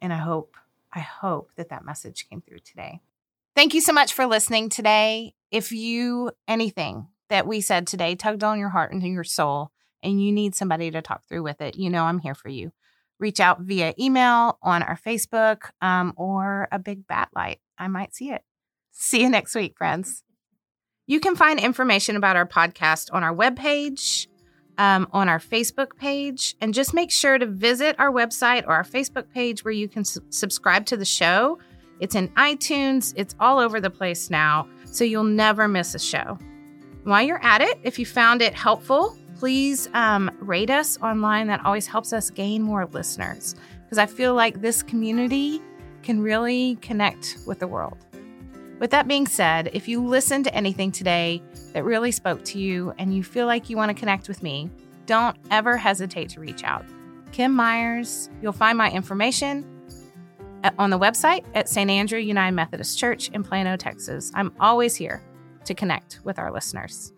And 0.00 0.12
I 0.12 0.16
hope, 0.16 0.56
I 0.92 1.00
hope 1.00 1.50
that 1.56 1.68
that 1.68 1.84
message 1.84 2.28
came 2.28 2.40
through 2.40 2.60
today. 2.60 3.00
Thank 3.54 3.74
you 3.74 3.82
so 3.82 3.92
much 3.92 4.14
for 4.14 4.26
listening 4.26 4.70
today. 4.70 5.34
If 5.50 5.70
you, 5.70 6.30
anything 6.48 7.08
that 7.28 7.46
we 7.46 7.60
said 7.60 7.86
today 7.86 8.14
tugged 8.14 8.42
on 8.42 8.58
your 8.58 8.70
heart 8.70 8.92
and 8.92 9.02
your 9.02 9.24
soul, 9.24 9.70
and 10.02 10.22
you 10.22 10.32
need 10.32 10.54
somebody 10.54 10.90
to 10.90 11.02
talk 11.02 11.24
through 11.26 11.42
with 11.42 11.60
it, 11.60 11.76
you 11.76 11.90
know 11.90 12.04
I'm 12.04 12.18
here 12.18 12.34
for 12.34 12.48
you. 12.48 12.72
Reach 13.18 13.38
out 13.38 13.60
via 13.60 13.94
email 13.98 14.58
on 14.62 14.82
our 14.82 14.96
Facebook 14.96 15.70
um, 15.80 16.14
or 16.16 16.68
a 16.72 16.78
big 16.78 17.06
bat 17.06 17.28
light. 17.34 17.60
I 17.78 17.88
might 17.88 18.14
see 18.14 18.30
it. 18.30 18.42
See 18.92 19.22
you 19.22 19.30
next 19.30 19.54
week, 19.54 19.76
friends. 19.76 20.22
You 21.06 21.18
can 21.18 21.34
find 21.34 21.58
information 21.58 22.14
about 22.14 22.36
our 22.36 22.46
podcast 22.46 23.12
on 23.12 23.24
our 23.24 23.34
webpage, 23.34 24.28
um, 24.78 25.08
on 25.12 25.28
our 25.28 25.38
Facebook 25.38 25.96
page, 25.96 26.54
and 26.60 26.72
just 26.72 26.94
make 26.94 27.10
sure 27.10 27.38
to 27.38 27.46
visit 27.46 27.96
our 27.98 28.12
website 28.12 28.64
or 28.66 28.74
our 28.74 28.84
Facebook 28.84 29.30
page 29.30 29.64
where 29.64 29.72
you 29.72 29.88
can 29.88 30.04
su- 30.04 30.20
subscribe 30.30 30.86
to 30.86 30.96
the 30.96 31.04
show. 31.04 31.58
It's 32.00 32.14
in 32.14 32.28
iTunes, 32.30 33.12
it's 33.16 33.34
all 33.40 33.58
over 33.58 33.80
the 33.80 33.90
place 33.90 34.30
now, 34.30 34.68
so 34.84 35.04
you'll 35.04 35.24
never 35.24 35.68
miss 35.68 35.94
a 35.94 35.98
show. 35.98 36.38
While 37.04 37.22
you're 37.22 37.42
at 37.42 37.62
it, 37.62 37.78
if 37.82 37.98
you 37.98 38.06
found 38.06 38.42
it 38.42 38.54
helpful, 38.54 39.16
please 39.36 39.88
um, 39.94 40.30
rate 40.40 40.70
us 40.70 40.98
online. 41.02 41.48
That 41.48 41.64
always 41.64 41.86
helps 41.86 42.12
us 42.12 42.30
gain 42.30 42.62
more 42.62 42.86
listeners 42.86 43.54
because 43.82 43.98
I 43.98 44.06
feel 44.06 44.34
like 44.34 44.60
this 44.60 44.82
community 44.82 45.60
can 46.02 46.20
really 46.20 46.76
connect 46.76 47.38
with 47.46 47.58
the 47.58 47.66
world. 47.66 47.98
With 48.82 48.90
that 48.90 49.06
being 49.06 49.28
said, 49.28 49.70
if 49.74 49.86
you 49.86 50.04
listened 50.04 50.44
to 50.46 50.54
anything 50.56 50.90
today 50.90 51.40
that 51.72 51.84
really 51.84 52.10
spoke 52.10 52.44
to 52.46 52.58
you 52.58 52.92
and 52.98 53.14
you 53.14 53.22
feel 53.22 53.46
like 53.46 53.70
you 53.70 53.76
want 53.76 53.90
to 53.90 53.94
connect 53.94 54.26
with 54.26 54.42
me, 54.42 54.70
don't 55.06 55.36
ever 55.52 55.76
hesitate 55.76 56.30
to 56.30 56.40
reach 56.40 56.64
out. 56.64 56.84
Kim 57.30 57.52
Myers, 57.52 58.28
you'll 58.42 58.52
find 58.52 58.76
my 58.76 58.90
information 58.90 59.64
at- 60.64 60.74
on 60.80 60.90
the 60.90 60.98
website 60.98 61.44
at 61.54 61.68
St. 61.68 61.88
Andrew 61.88 62.18
United 62.18 62.56
Methodist 62.56 62.98
Church 62.98 63.28
in 63.28 63.44
Plano, 63.44 63.76
Texas. 63.76 64.32
I'm 64.34 64.52
always 64.58 64.96
here 64.96 65.22
to 65.64 65.74
connect 65.74 66.18
with 66.24 66.40
our 66.40 66.50
listeners. 66.50 67.12